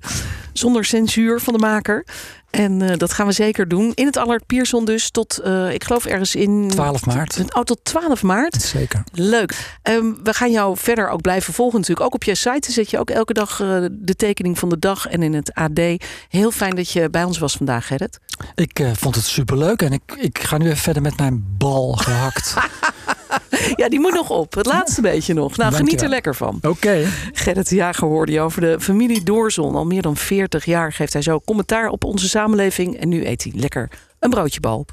Zonder 0.53 0.85
censuur 0.85 1.41
van 1.41 1.53
de 1.53 1.59
maker. 1.59 2.07
En 2.51 2.83
eh, 2.83 2.97
dat 2.97 3.13
gaan 3.13 3.27
we 3.27 3.33
zeker 3.33 3.69
doen. 3.69 3.93
In 3.95 4.07
het 4.07 4.17
Allard 4.17 4.47
Pierson 4.47 4.85
dus 4.85 5.11
tot, 5.11 5.39
eh, 5.39 5.73
ik 5.73 5.85
geloof 5.85 6.07
ergens 6.07 6.35
in... 6.35 6.69
12 6.71 7.07
maart. 7.07 7.55
Oh, 7.55 7.63
tot 7.63 7.79
12 7.83 8.23
maart. 8.23 8.63
Zeker. 8.63 9.05
Leuk. 9.13 9.79
Ehm, 9.83 10.13
we 10.23 10.35
gaan 10.35 10.51
jou 10.51 10.77
verder 10.77 11.09
ook 11.09 11.21
blijven 11.21 11.55
volgen 11.55 11.79
natuurlijk. 11.79 12.07
Ook 12.07 12.15
op 12.15 12.25
je 12.25 12.35
site 12.35 12.73
zet 12.73 12.91
je 12.91 12.99
ook 12.99 13.11
elke 13.11 13.33
dag 13.33 13.61
eh, 13.61 13.85
de 13.91 14.15
tekening 14.17 14.59
van 14.59 14.69
de 14.69 14.79
dag. 14.79 15.07
En 15.07 15.23
in 15.23 15.35
het 15.35 15.55
AD. 15.55 15.81
Heel 16.29 16.51
fijn 16.51 16.77
dat 16.77 16.91
je 16.91 17.11
bij 17.11 17.25
ons 17.25 17.39
was 17.39 17.57
vandaag, 17.57 17.87
Gerrit. 17.87 18.19
Ik 18.55 18.81
vond 18.93 19.15
het 19.15 19.25
superleuk 19.25 19.83
en 19.83 19.93
ik, 19.93 20.03
ik 20.17 20.39
ga 20.39 20.59
nu 20.59 20.67
even 20.67 20.79
verder 20.79 21.03
met 21.03 21.17
mijn 21.17 21.45
bal 21.59 21.93
gehakt. 21.93 22.55
Ja, 23.83 23.89
die 23.89 24.01
moet 24.01 24.15
nog 24.15 24.31
op. 24.31 24.55
Het 24.55 24.67
laatste 24.67 25.01
beetje 25.01 25.35
nog. 25.35 25.57
Nou, 25.57 25.73
geniet 25.73 26.03
er 26.03 26.09
lekker 26.09 26.35
van. 26.35 26.59
Oké. 26.63 27.07
Gerrit 27.33 27.69
de 27.69 27.75
Jager 27.75 28.09
hoorde 28.09 28.33
je 28.33 28.41
over 28.41 28.61
de 28.61 28.81
familie 28.81 29.23
Doorzon. 29.23 29.75
Al 29.75 29.85
meer 29.85 30.03
dan 30.03 30.17
40 30.17 30.65
jaar 30.65 30.93
geeft 30.93 31.13
hij 31.13 31.23
zo 31.23 31.41
commentaar 31.45 31.89
op 31.89 32.05
onze 32.05 32.29
samenleving. 32.29 33.01
En 33.01 33.09
nu 33.09 33.27
eet 33.27 33.43
hij 33.43 33.53
lekker 33.57 33.91
een 34.19 34.31
broodje 34.31 34.61
bal. 34.61 34.87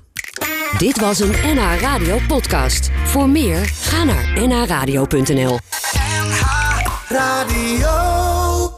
Dit 0.78 1.00
was 1.00 1.20
een 1.20 1.32
NH 1.44 1.80
Radio 1.82 2.18
podcast. 2.28 2.90
Voor 3.06 3.30
meer, 3.30 3.66
ga 3.66 4.04
naar 4.04 4.48
nhradio.nl. 4.48 5.60
Radio. 7.08 8.19